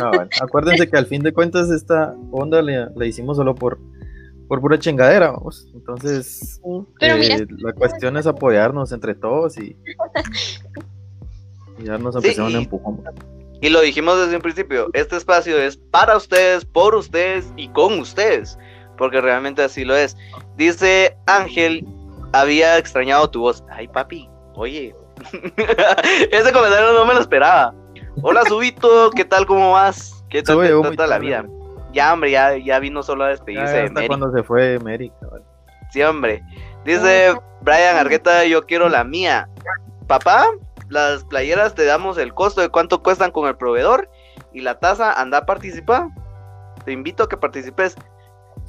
[0.02, 3.78] Ah, Acuérdense que al fin de cuentas esta onda la hicimos solo por
[4.48, 5.68] por pura chingadera, vamos.
[5.74, 6.60] Entonces,
[7.00, 9.76] eh, la cuestión es apoyarnos entre todos y,
[11.78, 13.02] y darnos a sí, un empujón.
[13.60, 17.98] Y lo dijimos desde un principio, este espacio es para ustedes, por ustedes y con
[18.00, 18.58] ustedes,
[18.96, 20.16] porque realmente así lo es.
[20.56, 21.86] Dice Ángel,
[22.32, 23.62] había extrañado tu voz.
[23.70, 24.94] Ay, papi, oye,
[26.30, 27.74] ese comentario no me lo esperaba.
[28.22, 29.44] Hola, Subito, ¿qué tal?
[29.44, 30.24] ¿Cómo vas?
[30.30, 31.44] ¿Qué tal te trata la vida?
[31.98, 34.06] Ya, hombre, ya, ya vino solo a despedirse de Mary.
[34.06, 35.12] cuando se fue Mary,
[35.90, 36.44] Sí, hombre.
[36.84, 39.48] Dice Brian Argueta, yo quiero la mía.
[40.06, 40.46] Papá,
[40.90, 44.08] las playeras te damos el costo de cuánto cuestan con el proveedor
[44.52, 46.06] y la tasa anda a participar.
[46.84, 47.96] Te invito a que participes.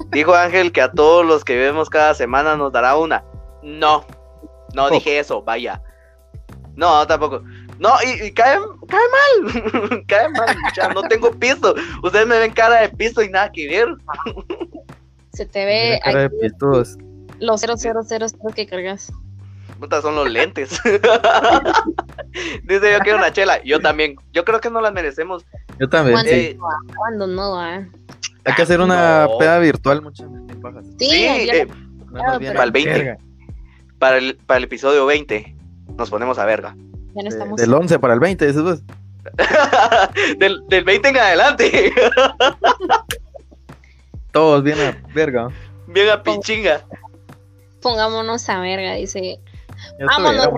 [0.08, 3.22] Dijo Ángel que a todos los que vemos cada semana nos dará una.
[3.62, 4.04] No,
[4.74, 4.90] no oh.
[4.90, 5.80] dije eso, vaya.
[6.74, 7.44] No, tampoco.
[7.80, 8.58] No, y, cae,
[8.88, 10.04] cae mal.
[10.06, 10.54] cae mal.
[10.76, 11.74] Ya no tengo piso.
[12.02, 13.88] Ustedes me ven cara de piso y nada que ver.
[15.32, 16.00] Se te ve.
[16.04, 16.98] Cara de pistos.
[17.38, 19.10] Los 0000 que cargas.
[19.78, 20.78] Puta, son los lentes.
[22.64, 23.64] Dice yo quiero una chela.
[23.64, 24.16] Yo también.
[24.34, 25.46] Yo creo que no las merecemos.
[25.78, 26.58] Yo también.
[26.94, 27.58] ¿Cuándo, no?
[27.58, 27.86] Ah?
[28.44, 30.28] Hay que hacer una peda virtual, muchas
[30.98, 31.66] Sí, sí eh,
[32.12, 33.16] para el 20.
[33.98, 35.56] Para el, para el episodio 20.
[35.96, 36.76] Nos ponemos a verga.
[37.56, 38.82] Del 11 para el 20, eso es.
[40.38, 41.92] del, del 20 en adelante.
[44.32, 45.48] Todos bien a verga.
[45.88, 46.82] Bien a pinchinga.
[47.82, 49.40] Pongámonos a verga, dice.
[49.98, 50.48] Vámonos,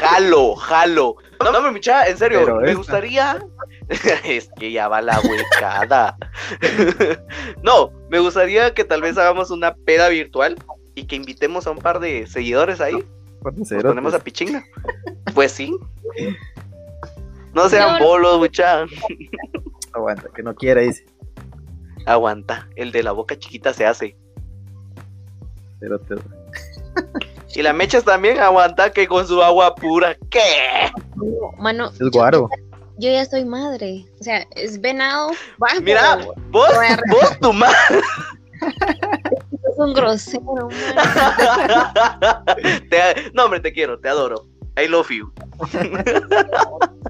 [0.00, 1.16] Jalo, jalo.
[1.42, 3.44] No, no, me en serio, me gustaría.
[4.24, 6.16] es que ya va la huecada.
[7.62, 10.56] no, me gustaría que tal vez hagamos una peda virtual
[10.94, 13.04] y que invitemos a un par de seguidores ahí
[13.42, 14.64] nos ponemos a pichinga.
[15.34, 15.74] Pues sí.
[17.54, 18.90] No sean bolos, muchachos.
[19.92, 21.06] Aguanta, que no quiera, dice.
[22.06, 24.16] Aguanta, el de la boca chiquita se hace.
[25.80, 26.16] Pero te...
[27.54, 30.16] Y la mechas también aguanta que con su agua pura.
[30.30, 30.92] ¿Qué?
[31.58, 31.90] Mano.
[31.98, 32.48] Es guaro.
[32.98, 34.04] Yo, ya estoy madre.
[34.20, 35.30] O sea, es venado.
[35.82, 36.16] Mira,
[36.50, 36.68] vos,
[37.10, 38.00] vos tu madre.
[39.78, 40.44] un grosero,
[43.34, 44.46] no, hombre, te quiero, te adoro.
[44.76, 45.32] I love you.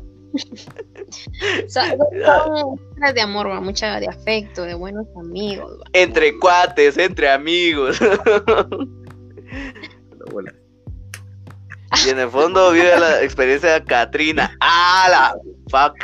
[1.69, 1.89] son
[3.15, 5.79] de amor, mucha de afecto, de buenos amigos.
[5.93, 8.01] Entre cuates, entre amigos.
[12.05, 14.55] Y en el fondo vive la experiencia de Katrina.
[14.61, 15.35] ¡Ah, la
[15.71, 15.95] fuck!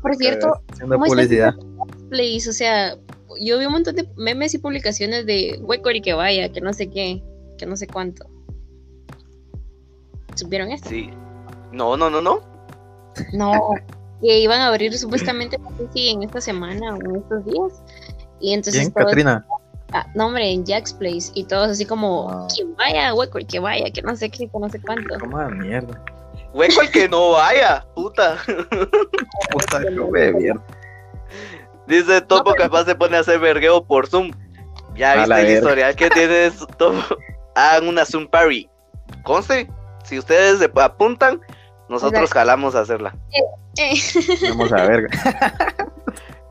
[0.00, 1.54] por cierto, haciendo publicidad.
[1.56, 2.96] o sea,
[3.40, 6.72] yo vi un montón de memes y publicaciones de hueco y que vaya, que no
[6.72, 7.22] sé qué,
[7.58, 8.26] que no sé cuánto.
[10.34, 10.88] ¿Supieron esto?
[10.88, 11.10] Sí.
[11.72, 12.40] No, no, no, no.
[13.32, 13.70] No,
[14.20, 17.82] que iban a abrir supuestamente, no sé si en esta semana o en estos días.
[18.40, 18.90] Y entonces.
[18.94, 19.46] ¿Quién, Katrina?
[19.92, 21.30] Ah, no, hombre, en Jack's Place.
[21.34, 22.48] Y todos así como, ah.
[22.54, 25.18] que vaya, hueco y que vaya, que no sé qué, que no sé cuánto.
[25.18, 26.02] Como mierda.
[26.52, 28.36] Hueco el que no vaya, puta.
[29.50, 30.64] puta, que mierda.
[31.90, 34.30] Dice Topo capaz se pone a hacer vergueo por Zoom.
[34.94, 37.02] Ya viste el historial que tienes, Topo.
[37.56, 38.70] Hagan una Zoom party.
[39.24, 39.68] Conste,
[40.04, 41.40] si ustedes se apuntan,
[41.88, 43.16] nosotros jalamos a hacerla.
[43.76, 43.94] Eh, eh.
[44.50, 45.08] Vamos a ver.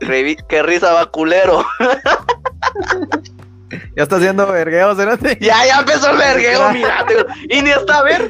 [0.48, 1.64] Qué risa va culero.
[3.96, 5.16] ya está haciendo vergueo, ¿no?
[5.40, 7.06] Ya, ya empezó el vergueo, mira.
[7.48, 8.28] Y ni está ver.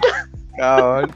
[0.57, 1.13] Cabrón.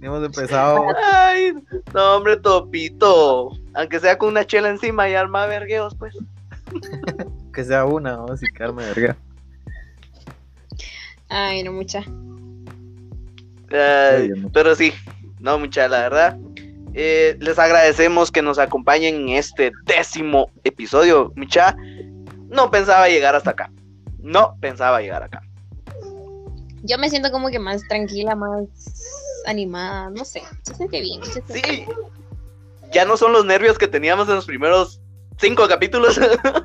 [0.00, 0.86] Hemos empezado.
[1.04, 1.54] Ay,
[1.92, 3.50] no, hombre, topito.
[3.74, 6.14] Aunque sea con una chela encima y arma vergueos, pues.
[7.52, 9.16] que sea una, vamos a arma verga.
[11.28, 12.04] Ay, no, mucha.
[13.68, 14.92] pero sí,
[15.40, 16.38] no, mucha, la verdad.
[16.94, 21.32] Eh, les agradecemos que nos acompañen en este décimo episodio.
[21.36, 21.76] Mucha,
[22.48, 23.70] no pensaba llegar hasta acá.
[24.20, 25.42] No pensaba llegar acá.
[26.82, 28.66] yo me siento como que más tranquila, más
[29.46, 31.20] animada, no sé, se siente bien.
[31.24, 31.86] sí,
[32.92, 35.00] ya no son los nervios que teníamos en los primeros
[35.38, 36.20] cinco capítulos,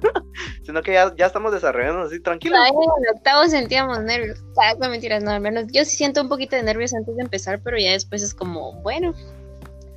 [0.65, 2.59] sino que ya, ya estamos desarrollando así tranquilos.
[2.67, 4.39] En el octavo sentíamos nervios.
[4.61, 7.21] Ah, no mentiras, no, al menos yo sí siento un poquito de nervios antes de
[7.21, 9.13] empezar, pero ya después es como, bueno,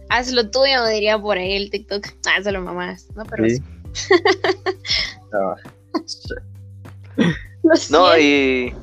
[0.08, 2.06] haz lo tuyo, diría por ahí el TikTok.
[2.36, 3.24] Hazlo mamás, ¿no?
[3.24, 3.62] Pero sí.
[7.90, 8.74] no, y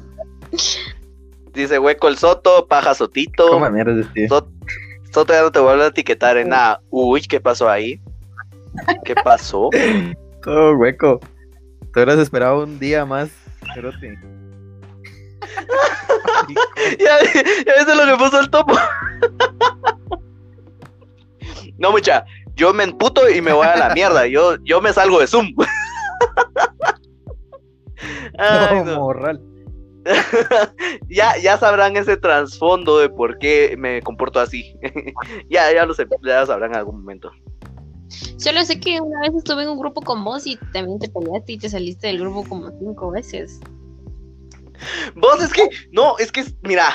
[1.53, 3.47] dice hueco el soto, paja sotito.
[3.47, 6.81] ¿Cómo de Soto ya no te vuelve a etiquetar en nada.
[6.89, 8.01] Uy, ¿qué pasó ahí?
[9.05, 9.69] ¿Qué pasó?
[10.43, 11.19] Todo hueco.
[11.93, 13.29] Te hubieras esperado un día más,
[13.73, 14.17] Cerote.
[16.99, 17.19] ya,
[17.65, 18.73] ya viste lo que puso el topo.
[21.77, 22.25] no, mucha,
[22.55, 24.25] yo me emputo y me voy a la mierda.
[24.25, 25.53] Yo, yo me salgo de Zoom.
[28.39, 29.39] Ay, no, morral.
[31.09, 34.75] ya, ya sabrán ese trasfondo de por qué me comporto así.
[35.49, 35.93] ya, ya lo
[36.23, 37.31] ya sabrán en algún momento.
[38.37, 41.53] Solo sé que una vez estuve en un grupo con vos y también te peleaste
[41.53, 43.59] y te saliste del grupo como cinco veces.
[45.15, 46.89] Vos es que, no, es que, mira,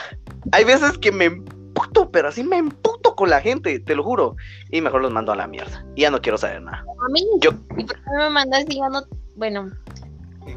[0.52, 4.36] hay veces que me emputo, pero así me emputo con la gente, te lo juro.
[4.70, 5.84] Y mejor los mando a la mierda.
[5.94, 6.80] Y ya no quiero saber nada.
[6.80, 7.50] A mí, Yo...
[7.76, 9.02] ¿y por qué me mandaste y ya no,
[9.36, 9.70] bueno,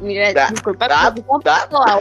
[0.00, 2.00] mira, da, disculpa, da, da.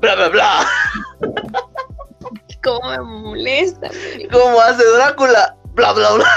[0.00, 0.64] bla, bla, bla.
[2.62, 3.90] Cómo me molesta.
[4.32, 5.56] ¿Cómo hace Drácula?
[5.74, 6.32] Bla, bla, bla.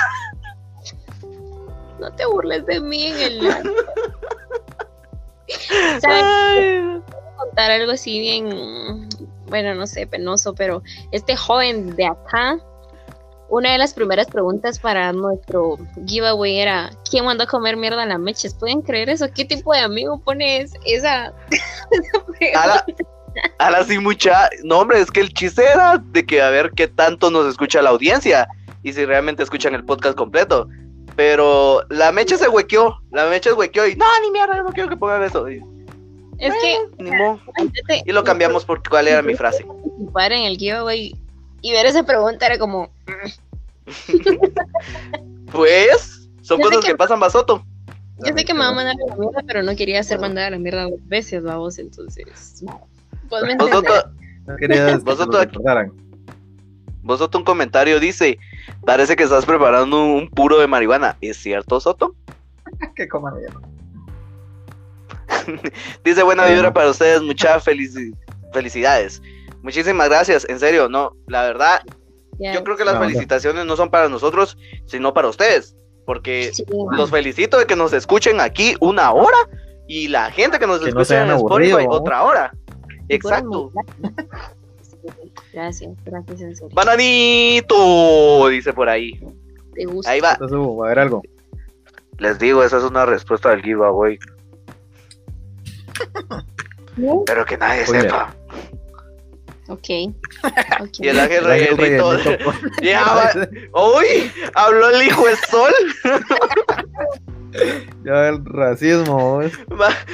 [1.99, 3.51] No te burles de mí en el.
[6.01, 7.01] ¿Sabes?
[7.37, 9.09] contar algo así bien.
[9.47, 12.59] Bueno, no sé, penoso, pero este joven de acá.
[13.49, 18.05] Una de las primeras preguntas para nuestro giveaway era ¿Quién mandó a comer mierda a
[18.05, 18.53] la meches?
[18.53, 19.27] ¿Pueden creer eso?
[19.33, 21.33] ¿Qué tipo de amigo pones esa,
[22.39, 22.85] esa?
[23.57, 24.49] Ahora sí, mucha.
[24.63, 27.81] No, hombre, es que el chiste era de que a ver qué tanto nos escucha
[27.81, 28.47] la audiencia
[28.83, 30.67] y si realmente escuchan el podcast completo.
[31.15, 34.69] Pero la mecha se huequeó, la mecha se huequeó y no, ni mierda, yo no
[34.69, 35.47] quiero que pongan eso.
[35.47, 35.61] es
[36.37, 36.79] que.
[36.97, 37.11] Ni
[38.05, 39.65] Y lo cambiamos por cuál era mi frase.
[40.13, 41.15] Para en el giveaway
[41.61, 42.89] y ver esa pregunta era como.
[45.51, 47.63] pues, son cosas que, pasan, Basoto.
[48.25, 50.45] Yo sé que me va a mandar a la mierda, pero no quería hacer mandar
[50.45, 52.63] a la mierda dos veces, vamos, entonces.
[53.29, 54.05] Vosotros,
[57.01, 58.37] vosotros un comentario dice,
[58.85, 61.17] parece que estás preparando un puro de marihuana.
[61.21, 62.15] ¿Es cierto, Soto?
[62.95, 63.07] Qué
[66.03, 69.21] dice, buena vibra para ustedes, muchas felicidades.
[69.61, 71.81] Muchísimas gracias, en serio, no, la verdad,
[72.39, 76.51] yo creo que las felicitaciones no son para nosotros, sino para ustedes, porque
[76.91, 79.37] los felicito de que nos escuchen aquí una hora
[79.87, 82.53] y la gente que nos escucha en Spotify otra hora.
[83.09, 83.71] Exacto.
[85.51, 86.75] Gracias, gracias, en serio.
[86.75, 89.19] Bananito, dice por ahí.
[89.73, 90.11] ¿Te gusta?
[90.11, 90.33] Ahí va.
[90.33, 91.23] a ver algo.
[92.19, 94.19] Les digo, esa es una respuesta del giveaway.
[97.25, 98.35] Pero que nadie sepa.
[99.69, 99.77] Ok.
[99.77, 100.13] okay.
[100.99, 102.17] Y el ángel rellenito.
[102.81, 103.31] ya,
[103.73, 105.73] uy, habló el hijo del sol.
[108.03, 109.41] ya el racismo.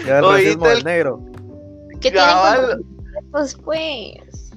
[0.05, 1.25] Ya el racismo del negro.
[2.01, 2.85] ¿Qué tienen
[3.31, 4.51] pues, pues?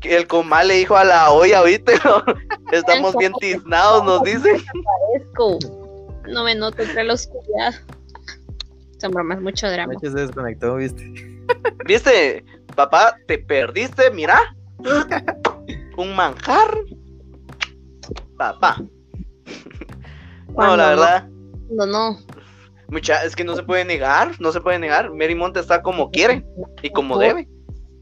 [0.00, 1.94] Que el comal le dijo a la olla, ¿viste?
[2.72, 4.62] Estamos bien tiznados, nos dicen.
[6.28, 7.74] No me noto entre la oscuridad.
[8.98, 9.94] Son bromas, mucho drama.
[10.00, 11.29] se desconectó, ¿viste?
[11.86, 12.44] ¿Viste?
[12.74, 14.54] Papá, te perdiste, mira.
[15.96, 16.78] Un manjar.
[18.36, 18.82] Papá.
[20.56, 21.28] No, la verdad.
[21.70, 22.18] No, no.
[22.88, 25.12] Mucha, es que no se puede negar, no se puede negar.
[25.12, 26.44] Mary Monte está como quiere
[26.82, 27.48] y como debe.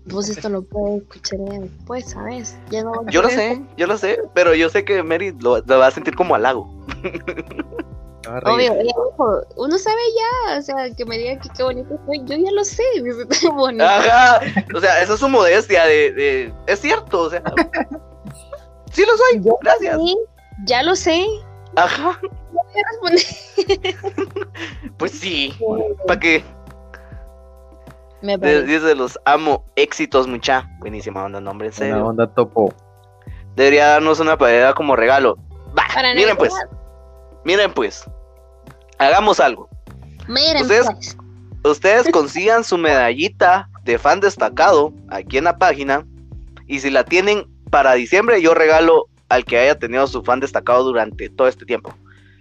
[0.06, 2.56] Vos esto lo puedes escuchar después, ¿sabes?
[2.70, 6.16] yo lo sé, yo lo sé, pero yo sé que Mary lo, va a sentir
[6.16, 6.66] como halago.
[8.26, 8.74] Obvio,
[9.56, 10.00] uno sabe
[10.46, 12.82] ya, o sea, que me diga que qué bonito soy, yo ya lo sé,
[13.52, 13.84] bonito.
[13.84, 14.40] Ajá,
[14.74, 17.42] o sea, eso es su modestia de, de es cierto, o sea,
[18.92, 19.98] sí lo soy, gracias.
[20.64, 21.24] ya lo sé,
[21.76, 22.18] Ajá.
[24.96, 25.54] pues sí.
[26.06, 26.44] ¿Para qué?
[28.20, 30.68] Me Dice los amo éxitos, mucha.
[30.80, 31.96] Buenísima onda, nombre, en serio.
[31.96, 32.74] Una onda topo.
[33.54, 35.38] Debería darnos una paella como regalo.
[36.16, 36.52] miren pues.
[37.48, 38.04] Miren pues.
[38.98, 39.70] Hagamos algo.
[40.28, 41.16] Miren ustedes, pues.
[41.64, 46.06] Ustedes consigan su medallita de fan destacado aquí en la página.
[46.66, 50.84] Y si la tienen para diciembre, yo regalo al que haya tenido su fan destacado
[50.84, 51.94] durante todo este tiempo.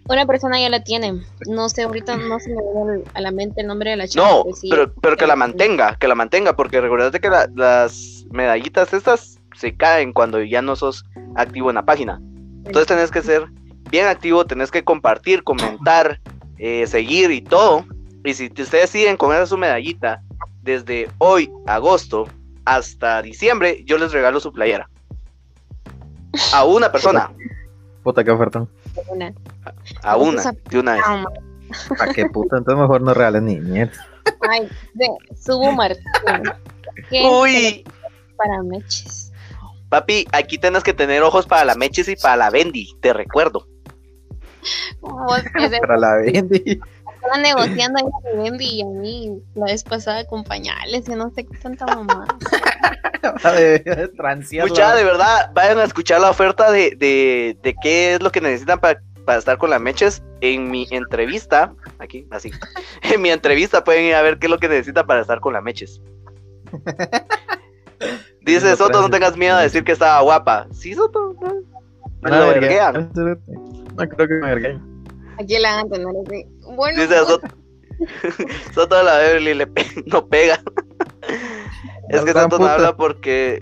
[0.09, 1.21] Una persona ya la tiene.
[1.47, 4.21] No sé, ahorita no se me viene a la mente el nombre de la chica.
[4.21, 9.39] No, pero, pero, que la mantenga, que la mantenga, porque recordate que las medallitas estas
[9.55, 11.05] se caen cuando ya no sos
[11.37, 12.19] activo en la página.
[12.65, 13.47] Entonces tenés que ser
[13.89, 16.19] bien activo, tenés que compartir, comentar,
[16.57, 17.85] eh, seguir y todo.
[18.23, 20.21] Y si ustedes siguen con esa su medallita
[20.61, 22.27] desde hoy, agosto,
[22.65, 24.89] hasta diciembre, yo les regalo su playera.
[26.53, 27.31] A una persona.
[28.03, 28.67] Puta, qué oferta.
[29.07, 29.33] Una.
[30.03, 31.03] A, una, de una vez.
[31.99, 32.57] ¿A qué puta?
[32.57, 33.93] Entonces mejor no regales ni mierda.
[34.49, 36.03] Ay, de, subo Martín.
[37.11, 37.85] Uy.
[38.35, 39.31] Para meches.
[39.89, 43.65] Papi, aquí tienes que tener ojos para la meches y para la bendy, te recuerdo.
[45.81, 46.79] para la bendy.
[47.17, 51.45] Estaba negociando ahí Bendy y a mí la vez pasada con pañales y no sé
[51.45, 52.27] qué tanta mamá.
[54.67, 58.41] Mucha, de verdad, vayan a escuchar la oferta de, de, de qué es lo que
[58.41, 61.73] necesitan para, para estar con las meches en mi entrevista.
[61.99, 62.51] Aquí, así.
[63.01, 65.53] En mi entrevista pueden ir a ver qué es lo que necesitan para estar con
[65.53, 66.01] las meches.
[68.41, 70.67] Dice Soto, no tengas miedo de decir que estaba guapa.
[70.71, 71.35] Sí, Soto.
[72.21, 73.37] No, no, no,
[73.97, 74.97] no creo que me vergüen.
[75.39, 76.45] Aquí la van a tener así.
[76.75, 77.01] Bueno.
[77.01, 77.47] Dice Soto.
[78.73, 79.67] Soto la Beverly le
[80.05, 80.61] no pega.
[82.09, 83.59] es que Soto no habla porque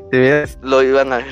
[0.61, 1.25] lo iban a ver.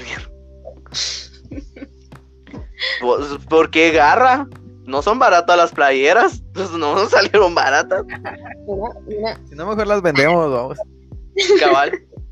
[3.49, 4.47] ¿Por qué garra?
[4.85, 6.43] No son baratas las playeras.
[6.53, 8.03] Pues no salieron baratas.
[9.49, 10.77] Si no, mejor las vendemos, vamos.
[11.59, 11.91] Cabal.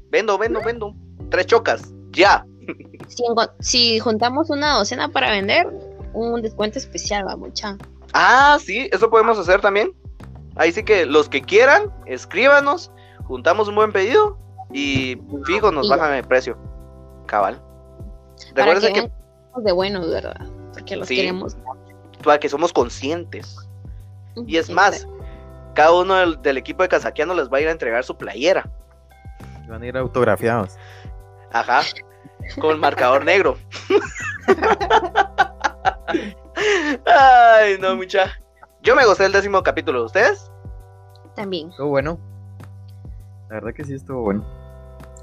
[0.09, 0.93] Vendo, vendo, vendo.
[1.29, 1.93] Tres chocas.
[2.11, 2.45] Ya.
[3.07, 3.23] Si,
[3.59, 5.67] si juntamos una docena para vender,
[6.13, 7.77] un descuento especial va mucha.
[8.13, 9.93] Ah, sí, eso podemos hacer también.
[10.55, 12.91] Ahí sí que los que quieran, escríbanos,
[13.23, 14.37] juntamos un buen pedido
[14.73, 16.57] y fijo, nos bajan el precio.
[17.25, 17.61] Cabal.
[18.53, 19.11] Recuerden que,
[19.57, 20.47] de bueno, ¿verdad?
[20.73, 21.55] Porque los queremos.
[22.23, 23.57] Para que somos conscientes.
[24.47, 25.07] Y es más,
[25.73, 28.69] cada uno del, equipo de Casaquiano les va a ir a entregar su playera.
[29.67, 30.77] Van a ir autografiados.
[31.51, 31.81] Ajá.
[32.59, 33.57] Con el marcador negro.
[37.05, 38.31] Ay, no, mucha.
[38.81, 40.51] Yo me gocé el décimo capítulo, ¿de ustedes?
[41.35, 41.69] También.
[41.69, 42.19] Estuvo bueno.
[43.49, 44.45] La verdad que sí estuvo bueno.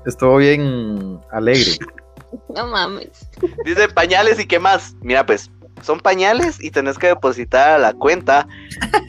[0.07, 1.73] Estuvo bien alegre.
[2.55, 3.27] No mames.
[3.65, 4.95] Dice pañales y qué más.
[5.01, 5.51] Mira, pues,
[5.83, 8.47] son pañales y tenés que depositar a la cuenta.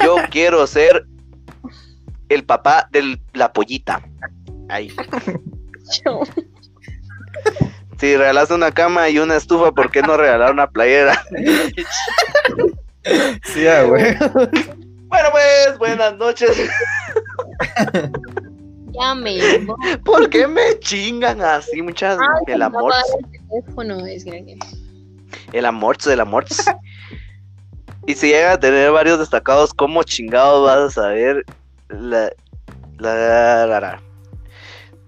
[0.03, 1.05] Yo quiero ser
[2.29, 4.01] el papá de la pollita.
[4.69, 4.95] Ahí.
[7.99, 11.21] Si regalaste una cama y una estufa, ¿por qué no regalar una playera?
[13.43, 14.15] sí, ah, güey.
[14.17, 16.69] Bueno, pues, buenas noches.
[18.91, 19.37] Ya me.
[20.05, 22.17] ¿Por qué me chingan así muchas?
[22.47, 22.93] el amor.
[25.51, 26.45] El amor, el amor.
[28.07, 31.43] y si llega a tener varios destacados, ¿cómo chingados vas a saber
[31.89, 32.31] la,
[32.97, 34.08] la, la, la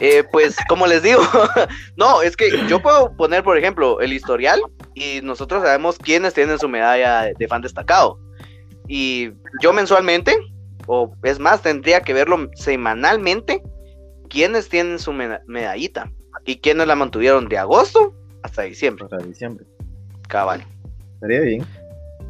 [0.01, 1.21] eh, pues, como les digo,
[1.95, 4.59] no, es que yo puedo poner, por ejemplo, el historial
[4.95, 8.19] y nosotros sabemos quiénes tienen su medalla de fan destacado.
[8.87, 9.29] Y
[9.61, 10.35] yo mensualmente,
[10.87, 13.61] o es más, tendría que verlo semanalmente,
[14.27, 16.11] quiénes tienen su medallita
[16.45, 19.05] y quiénes la mantuvieron de agosto hasta diciembre.
[19.05, 19.67] Hasta diciembre.
[20.27, 20.65] Cabal.
[21.13, 21.65] Estaría bien.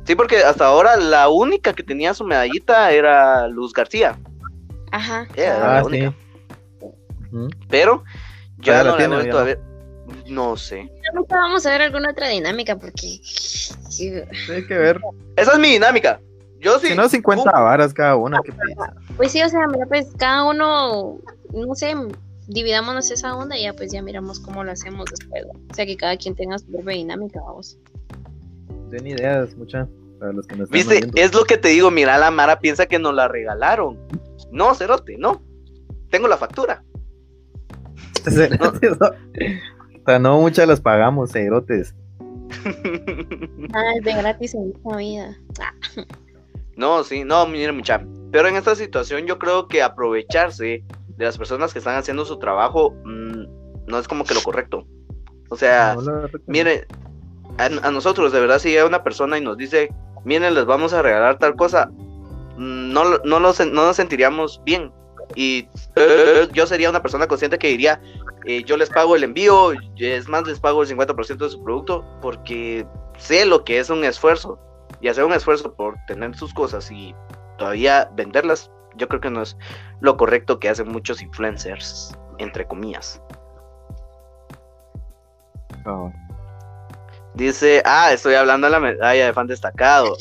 [0.03, 4.19] Sí, porque hasta ahora la única que tenía su medallita era Luz García.
[4.91, 5.25] Ajá.
[5.37, 6.13] Era la única.
[7.69, 8.03] Pero
[8.59, 9.59] ya no la he vuelto a ver.
[10.27, 10.91] No sé.
[11.29, 13.21] Vamos a ver alguna otra dinámica porque.
[14.49, 14.99] Hay que ver.
[15.35, 16.19] Esa es mi dinámica.
[16.59, 16.87] Yo sí.
[16.87, 18.39] Si no, 50 varas cada una.
[18.43, 18.53] ¿qué
[19.17, 21.19] pues sí, o sea, mira, pues cada uno,
[21.53, 21.95] no sé,
[22.47, 25.43] dividámonos esa onda y ya pues ya miramos cómo lo hacemos después.
[25.45, 27.77] O sea, que cada quien tenga su propia dinámica, vamos.
[28.89, 29.87] Den ideas, mucha.
[30.19, 32.99] Para los que nos Viste, es lo que te digo, mira, la Mara piensa que
[32.99, 33.97] nos la regalaron.
[34.51, 35.41] No, Cerote, no.
[36.11, 36.83] Tengo la factura.
[40.07, 41.93] No, no muchas las pagamos, cerotes.
[43.73, 45.37] Ah, es de gratis en esta vida.
[46.75, 48.03] No, sí, no, mire mucha.
[48.31, 50.83] Pero en esta situación yo creo que aprovecharse
[51.17, 53.43] de las personas que están haciendo su trabajo mm,
[53.87, 54.85] no es como que lo correcto.
[55.49, 55.95] O sea,
[56.47, 56.87] mire,
[57.57, 59.93] a, nosotros de verdad si llega una persona y nos dice,
[60.23, 61.91] miren, les vamos a regalar tal cosa,
[62.57, 64.91] mm, no, no, no nos sentiríamos bien.
[65.35, 65.67] Y
[66.53, 68.01] yo sería una persona consciente que diría,
[68.45, 72.05] eh, yo les pago el envío, es más, les pago el 50% de su producto,
[72.21, 72.85] porque
[73.17, 74.59] sé lo que es un esfuerzo.
[74.99, 77.15] Y hacer un esfuerzo por tener sus cosas y
[77.57, 79.57] todavía venderlas, yo creo que no es
[79.99, 83.21] lo correcto que hacen muchos influencers, entre comillas.
[87.33, 90.17] Dice, ah, estoy hablando de la medalla de fan destacado.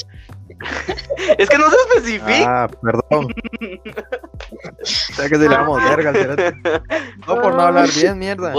[1.39, 2.65] Es que no se especifica.
[2.65, 3.33] Ah, perdón.
[4.81, 6.13] o sea que se le damos verga
[7.27, 8.53] No por no hablar bien, mierda.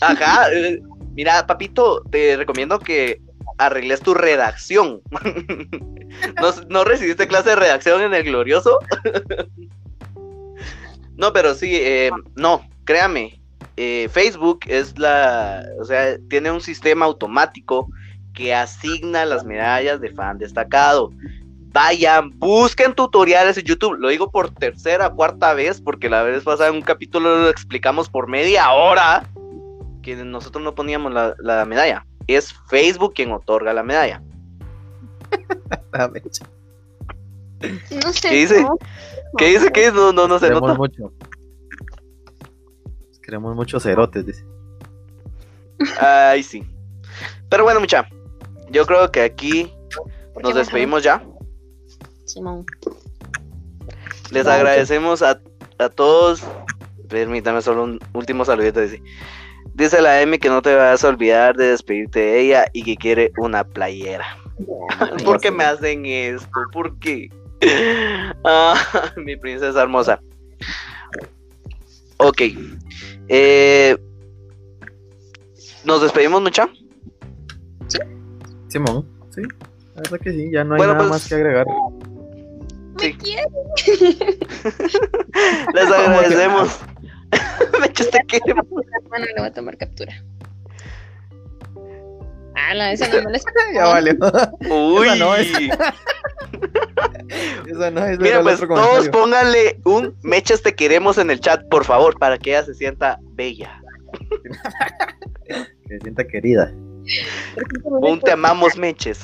[0.00, 0.80] Ajá, eh,
[1.14, 3.20] mira, papito, te recomiendo que
[3.58, 5.00] arregles tu redacción.
[6.68, 8.78] ¿No, recibiste clase de redacción en el glorioso?
[11.16, 13.40] no, pero sí, eh, no, créame,
[13.76, 17.88] eh, Facebook es la, o sea, tiene un sistema automático
[18.34, 21.10] que asigna las medallas de fan destacado.
[21.72, 23.94] Vayan, busquen tutoriales en YouTube.
[23.98, 28.10] Lo digo por tercera, cuarta vez, porque la vez pasada en un capítulo lo explicamos
[28.10, 29.26] por media hora
[30.02, 32.04] que nosotros no poníamos la, medalla.
[32.26, 34.22] Es Facebook quien otorga la medalla.
[37.90, 38.28] no sé.
[38.28, 38.66] ¿Qué dice?
[39.38, 39.72] ¿Qué dice?
[39.72, 39.92] ¿Qué dice?
[39.92, 40.74] No, no, no se nota.
[40.74, 41.12] Mucho.
[43.22, 44.44] Queremos muchos cerotes, dice.
[46.00, 46.66] Ay, sí.
[47.48, 48.06] Pero bueno, mucha.
[48.70, 49.72] Yo creo que aquí
[50.42, 51.22] nos despedimos ya.
[52.24, 52.64] Simón.
[54.30, 55.40] Les agradecemos a,
[55.78, 56.42] a, todos.
[57.08, 58.80] Permítame solo un último saludito.
[58.80, 59.02] Dice.
[59.74, 62.96] dice la Emi que no te vas a olvidar de despedirte de ella y que
[62.96, 64.24] quiere una playera.
[65.24, 66.48] ¿Por qué me hacen esto?
[66.72, 67.28] ¿Por qué?
[68.44, 68.74] Ah,
[69.16, 70.20] mi princesa hermosa.
[72.16, 72.42] Ok.
[73.28, 73.96] Eh,
[75.84, 76.68] ¿Nos despedimos, mucha?
[78.72, 78.78] Sí.
[78.78, 79.42] Simón, sí.
[79.94, 81.66] La verdad que sí, ya no hay nada pues, más que agregar.
[82.98, 83.14] Sí.
[85.74, 86.80] Les agradecemos.
[87.80, 88.40] Me echaste que.
[88.40, 90.24] Bueno, le voy a tomar captura.
[92.54, 93.38] Ah, la esa no me la
[93.74, 94.14] Ya valió.
[94.70, 95.06] Uy.
[95.06, 95.48] Esa no es.
[97.66, 98.18] Esa no es.
[98.20, 102.52] Mira, pues todos pónganle un mechas te queremos en el chat, por favor, para que
[102.52, 103.82] ella se sienta bella.
[105.46, 105.54] que
[105.88, 106.72] se sienta querida.
[107.84, 109.20] Un te amamos meches.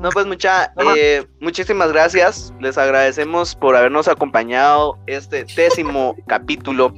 [0.00, 2.52] No, pues mucha, eh, muchísimas gracias.
[2.60, 6.92] Les agradecemos por habernos acompañado este décimo capítulo.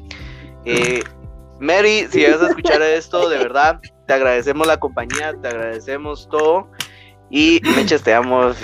[0.64, 1.04] Eh,
[1.60, 6.68] Mary, si vas a escuchar esto, de verdad, te agradecemos la compañía, te agradecemos todo.
[7.30, 8.50] Y Meches, te amo.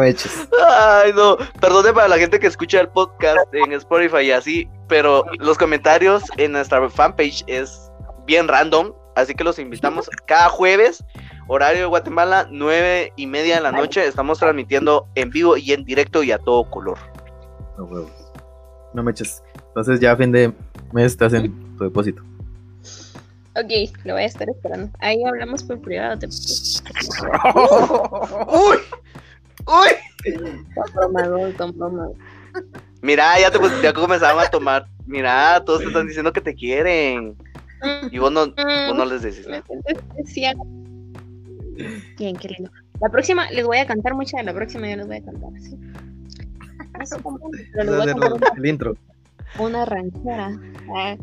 [0.00, 0.48] Meches.
[0.68, 1.36] Ay, no.
[1.60, 6.22] Perdone para la gente que escucha el podcast en Spotify y así, pero los comentarios
[6.36, 7.90] en nuestra fanpage es
[8.26, 8.92] bien random.
[9.14, 11.02] Así que los invitamos cada jueves,
[11.48, 14.06] horario de Guatemala, nueve y media de la noche.
[14.06, 16.98] Estamos transmitiendo en vivo y en directo y a todo color.
[17.78, 18.10] No huevos.
[18.92, 19.42] No me eches.
[19.68, 20.52] Entonces ya a fin de
[20.92, 22.22] mes estás en tu depósito.
[23.56, 23.72] Ok,
[24.04, 24.90] lo voy a estar esperando.
[25.00, 26.18] Ahí hablamos por privado.
[26.18, 26.26] Te...
[28.46, 28.76] ¡Uy!
[29.64, 30.34] ¡Uy!
[33.02, 34.86] Mira, ya te ya comenzaban a tomar.
[35.06, 37.36] Mira, todos te están diciendo que te quieren.
[38.10, 39.64] Y vos no, vos no les decís nada.
[42.18, 42.70] Bien, qué lindo.
[43.00, 45.78] La próxima les voy a cantar mucha, la próxima yo les voy a cantar, ¿sí?
[48.56, 48.96] el intro.
[49.58, 50.58] Una ranchera.
[50.94, 51.16] Ah.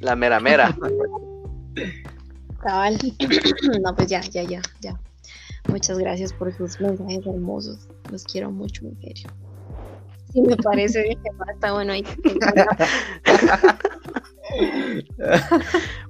[0.00, 0.76] La mera mera.
[2.60, 2.98] Cabal.
[3.82, 4.98] no, pues ya, ya, ya, ya.
[5.68, 7.88] Muchas gracias por sus mensajes hermosos.
[8.10, 9.30] Los quiero mucho, en serio.
[10.32, 11.16] Sí, me parece que
[11.52, 12.04] está bueno ahí.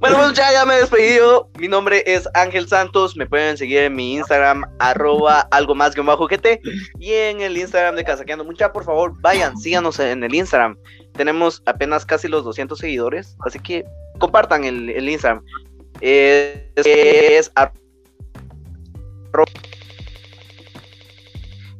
[0.01, 1.51] bueno, pues ya, ya me he despedido.
[1.59, 3.17] Mi nombre es Ángel Santos.
[3.17, 6.61] Me pueden seguir en mi Instagram, arroba algo más que bajo GT.
[6.99, 10.77] Y en el Instagram de Casaqueando Mucha, por favor, vayan, síganos en el Instagram.
[11.13, 13.37] Tenemos apenas casi los 200 seguidores.
[13.47, 13.85] Así que
[14.19, 15.45] compartan el, Instagram.
[16.01, 17.53] es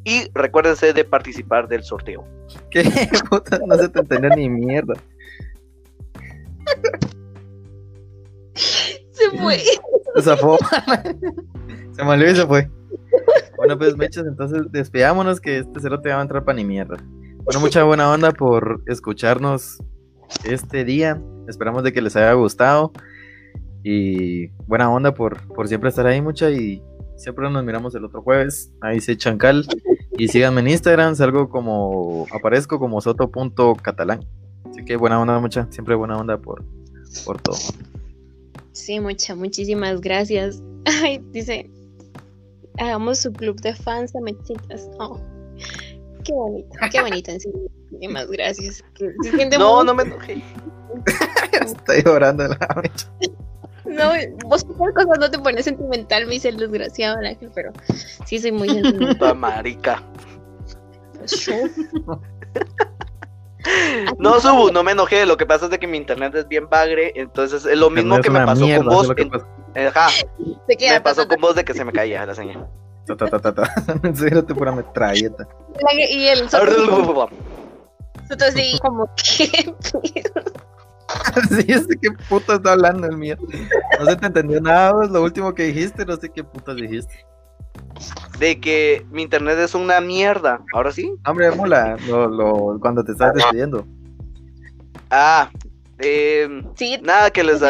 [0.07, 2.25] y recuérdense de participar del sorteo.
[2.71, 2.85] ¿Qué
[3.29, 3.59] puta?
[3.67, 4.95] No se te entendió ni mierda.
[9.11, 9.59] Se fue.
[10.15, 10.59] Se zafó.
[11.91, 12.71] se malió y se fue.
[13.57, 16.99] Bueno, pues mechas, entonces despidámonos que este cero te va a entrar para ni mierda.
[17.43, 19.83] Bueno, mucha buena onda por escucharnos
[20.45, 21.21] este día.
[21.49, 22.93] Esperamos de que les haya gustado.
[23.83, 26.49] Y buena onda por, por siempre estar ahí, mucha.
[26.51, 26.81] Y
[27.17, 28.71] siempre nos miramos el otro jueves.
[28.81, 29.67] Ahí se chancal.
[30.19, 34.25] Y síganme en Instagram, salgo como, aparezco como soto.catalán.
[34.71, 36.65] Así que buena onda, mucha, siempre buena onda por,
[37.25, 37.57] por todo.
[38.73, 40.63] Sí, mucha, muchísimas gracias.
[40.85, 41.71] Ay, dice,
[42.79, 44.89] hagamos su club de fans mechitas.
[44.99, 45.21] Oh,
[46.25, 47.61] qué bonito, qué bonito, en serio.
[47.91, 48.85] Muchísimas gracias.
[49.59, 50.43] no, no me enojé.
[51.63, 53.11] Estoy llorando la mecha.
[53.87, 54.13] No,
[54.47, 57.73] vos por cosas no te pones sentimental, me dice el desgraciado Ángel, pero
[58.25, 59.37] sí soy muy sentimental.
[59.37, 60.03] marica.
[61.27, 61.55] Yo.
[64.19, 65.27] No, Subu, no me enojé.
[65.27, 67.13] Lo que pasa es de que mi internet es bien bagre.
[67.17, 69.11] Entonces es lo mismo que me pasó con vos.
[69.75, 70.09] Ajá.
[70.69, 72.69] Me pasó con vos de que se me caía la señal.
[73.07, 75.49] Ta, ta, ta, ta, En serio, te pura metralleta.
[76.11, 76.49] Y el.
[78.31, 79.75] Entonces, sí, como que.
[81.49, 83.37] sí, es de qué puta está hablando el mío.
[83.99, 87.25] No se te entendió nada, lo último que dijiste, no sé qué putas dijiste.
[88.39, 90.61] De que mi internet es una mierda.
[90.73, 91.13] ¿Ahora sí?
[91.27, 93.87] Hombre, mola, lo, lo, cuando te estás despidiendo.
[95.11, 95.51] Ah,
[95.99, 97.61] eh, sí, nada que les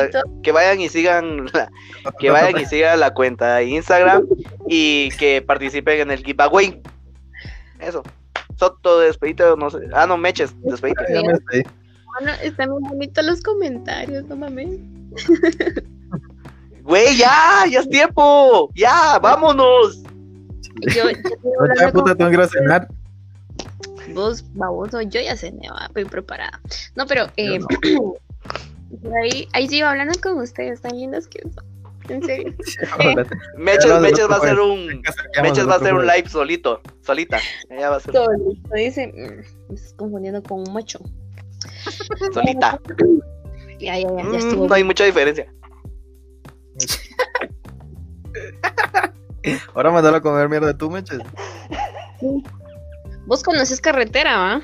[0.42, 1.46] que vayan y sigan
[2.18, 4.26] que vayan y sigan la cuenta de Instagram
[4.66, 6.82] y que participen en el giveaway.
[7.78, 8.02] Eso.
[8.56, 9.78] Soto, despedite, no sé.
[9.92, 11.04] Ah, no, Meches, despedite.
[12.18, 14.80] Bueno, están muy bonitos los comentarios, no mames.
[16.82, 18.70] Güey, ya, ya es tiempo.
[18.74, 20.02] Ya, vámonos.
[20.94, 21.10] Yo, yo
[21.80, 22.88] ya, puta, tengo que ir a cenar.
[24.14, 26.60] Vos, baboso, yo ya cené, va, estoy preparada.
[26.94, 27.58] No, pero eh,
[29.22, 31.64] ahí, ahí sigo hablando con ustedes, tan lindos que son.
[32.08, 32.54] En serio.
[33.56, 35.02] Meches, Meches va a hacer un
[35.42, 37.40] Meches va a hacer un live solito, solita.
[37.68, 38.14] Ella va a hacer.
[38.14, 41.00] Solito, dice, mm, me estás confundiendo con un macho.
[42.32, 42.80] Solita.
[43.78, 44.68] Ya, ya, ya, ya mm, estuvo.
[44.68, 45.52] no hay mucha diferencia.
[49.74, 51.20] Ahora mandalo a comer mierda tú, Meches.
[53.26, 54.62] Vos conoces carretera, ¿va?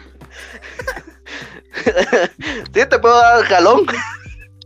[2.72, 3.86] sí, te puedo dar jalón.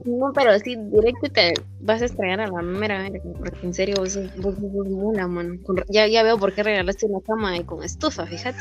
[0.05, 4.17] No, pero sí, directo te vas a estrellar a la mera, porque en serio vos,
[4.37, 5.59] vos, vos mula, mano.
[5.89, 8.59] ya, ya veo por qué regalaste una cama y con estufa, fíjate.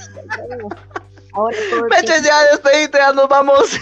[1.35, 1.57] Ahora
[1.89, 3.77] Meches, ya despedite, ya nos vamos.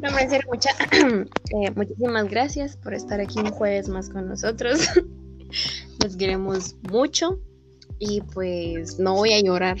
[0.00, 4.78] No, serio, mucha, eh, muchísimas gracias por estar aquí un jueves más con nosotros.
[6.04, 7.40] Los queremos mucho
[7.98, 9.76] y pues no voy a llorar.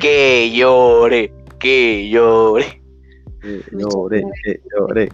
[0.00, 2.82] que llore, que llore.
[3.40, 5.08] Que llore, que llore.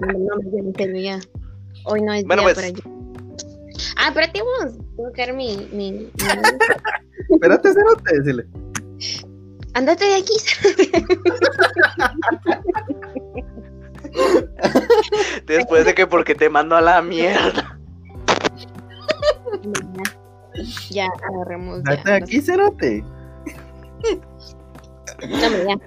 [0.00, 1.20] No, no, no,
[1.84, 2.95] Hoy no es bueno, día pues, para llorar.
[3.96, 5.56] Ah, espérate vos, tengo que dar mi...
[5.72, 6.10] mi, mi...
[7.30, 8.46] espérate, cerote, decirle.
[9.74, 10.34] Andate de aquí.
[15.46, 17.78] Después de que porque te mando a la mierda.
[20.90, 21.78] Ya, agarremos.
[21.78, 23.04] Andate de aquí, cerote.
[25.28, 25.74] No, ya.
[25.74, 25.78] Eh,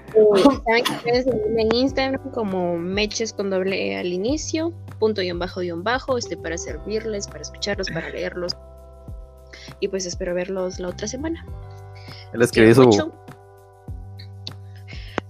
[0.66, 5.32] Saben que pueden seguirme en Instagram como meches con doble E al inicio, punto y
[5.32, 8.56] bajo y bajo, este para servirles, para escucharlos, para leerlos.
[9.80, 11.46] Y pues espero verlos la otra semana.
[12.34, 12.84] Escribió su.
[12.84, 13.12] Mucho.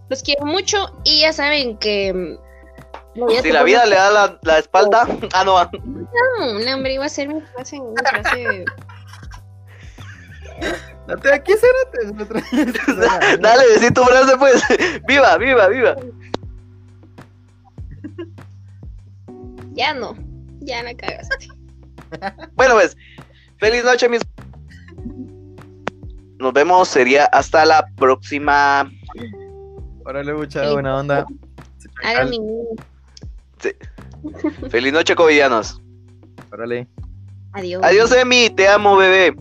[0.09, 2.13] Los quiero mucho y ya saben que.
[2.13, 5.07] mm, Si la vida le da la, la espalda.
[5.33, 5.63] Ah, no.
[5.63, 7.79] No, no, hombre, iba a ser mi frase.
[7.79, 8.65] Mi frase.
[11.33, 12.27] Aquí, cerote.
[13.39, 14.61] Dale, decí tu frase, pues.
[15.07, 15.95] Viva, viva, viva.
[19.80, 20.14] Ya no,
[20.60, 21.47] ya la cagaste.
[22.56, 22.97] Bueno, pues.
[23.60, 24.22] Feliz noche, mis.
[26.39, 26.88] Nos vemos.
[26.88, 28.91] Sería hasta la próxima.
[30.03, 31.26] Órale, mucha buena onda.
[32.03, 32.39] Haga mi.
[33.60, 33.69] Sí.
[34.69, 35.80] Feliz noche, covidianos.
[36.51, 36.88] Órale.
[37.53, 37.84] Adiós.
[37.84, 38.49] Adiós, Emi.
[38.49, 39.35] Te amo, bebé.